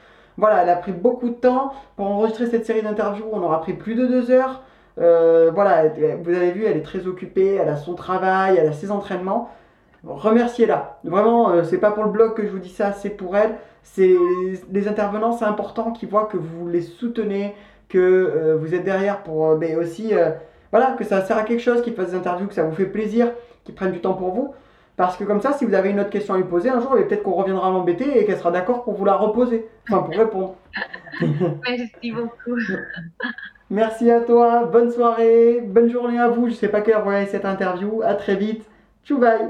Voilà, 0.41 0.63
elle 0.63 0.71
a 0.71 0.77
pris 0.77 0.93
beaucoup 0.93 1.29
de 1.29 1.35
temps 1.35 1.75
pour 1.97 2.07
enregistrer 2.07 2.47
cette 2.47 2.65
série 2.65 2.81
d'interviews. 2.81 3.27
On 3.31 3.43
aura 3.43 3.61
pris 3.61 3.75
plus 3.75 3.95
de 3.95 4.07
deux 4.07 4.31
heures. 4.31 4.63
Euh, 4.99 5.51
voilà, 5.55 5.85
vous 6.23 6.35
avez 6.35 6.51
vu, 6.53 6.65
elle 6.65 6.79
est 6.79 6.83
très 6.83 7.07
occupée, 7.07 7.57
elle 7.57 7.69
a 7.69 7.77
son 7.77 7.95
travail, 7.95 8.57
elle 8.59 8.67
a 8.67 8.73
ses 8.73 8.91
entraînements. 8.91 9.51
Remerciez-la. 10.03 10.99
Vraiment, 11.05 11.51
euh, 11.51 11.63
c'est 11.63 11.77
pas 11.77 11.91
pour 11.91 12.05
le 12.05 12.11
blog 12.11 12.35
que 12.35 12.43
je 12.43 12.49
vous 12.49 12.59
dis 12.59 12.71
ça, 12.71 12.93
c'est 12.93 13.11
pour 13.11 13.37
elle. 13.37 13.57
C'est 13.83 14.17
les 14.73 14.89
intervenants, 14.89 15.33
c'est 15.33 15.45
important 15.45 15.93
qu'ils 15.93 16.09
voient 16.09 16.25
que 16.25 16.39
vous 16.39 16.69
les 16.69 16.83
soutenez, 16.83 17.55
que 17.91 17.99
euh, 17.99 18.57
vous 18.59 18.75
êtes 18.75 18.85
derrière 18.85 19.23
pour 19.23 19.57
mais 19.57 19.77
aussi 19.77 20.15
voilà, 20.71 20.93
que 20.93 21.05
ça 21.05 21.21
sert 21.23 21.37
à 21.37 21.43
quelque 21.43 21.61
chose, 21.61 21.83
qu'ils 21.83 21.95
fassent 21.95 22.13
des 22.13 22.17
interviews, 22.17 22.47
que 22.47 22.55
ça 22.55 22.63
vous 22.63 22.75
fait 22.75 22.87
plaisir, 22.87 23.31
qu'ils 23.65 23.75
prennent 23.75 23.93
du 23.93 24.01
temps 24.01 24.15
pour 24.15 24.33
vous. 24.33 24.55
Parce 25.01 25.17
que 25.17 25.25
comme 25.25 25.41
ça, 25.41 25.55
si 25.55 25.65
vous 25.65 25.73
avez 25.73 25.89
une 25.89 26.01
autre 26.01 26.11
question 26.11 26.35
à 26.35 26.37
lui 26.37 26.45
poser 26.45 26.69
un 26.69 26.79
jour, 26.79 26.91
peut-être 26.91 27.23
qu'on 27.23 27.33
reviendra 27.33 27.71
l'embêter 27.71 28.21
et 28.21 28.27
qu'elle 28.27 28.37
sera 28.37 28.51
d'accord 28.51 28.85
pour 28.85 28.93
vous 28.93 29.07
la 29.07 29.15
reposer. 29.15 29.67
Enfin, 29.89 30.03
pour 30.03 30.15
répondre. 30.15 30.57
Merci 31.67 32.13
beaucoup. 32.13 32.59
Merci 33.71 34.11
à 34.11 34.21
toi. 34.21 34.67
Bonne 34.67 34.91
soirée. 34.91 35.63
Bonne 35.65 35.89
journée 35.89 36.19
à 36.19 36.29
vous. 36.29 36.51
Je 36.51 36.55
sais 36.55 36.69
pas 36.69 36.83
quelle 36.83 36.97
heure 36.97 37.05
vous 37.09 37.27
cette 37.31 37.47
interview. 37.47 38.03
À 38.05 38.13
très 38.13 38.37
vite. 38.37 38.63
Tchou 39.03 39.17
bye. 39.17 39.49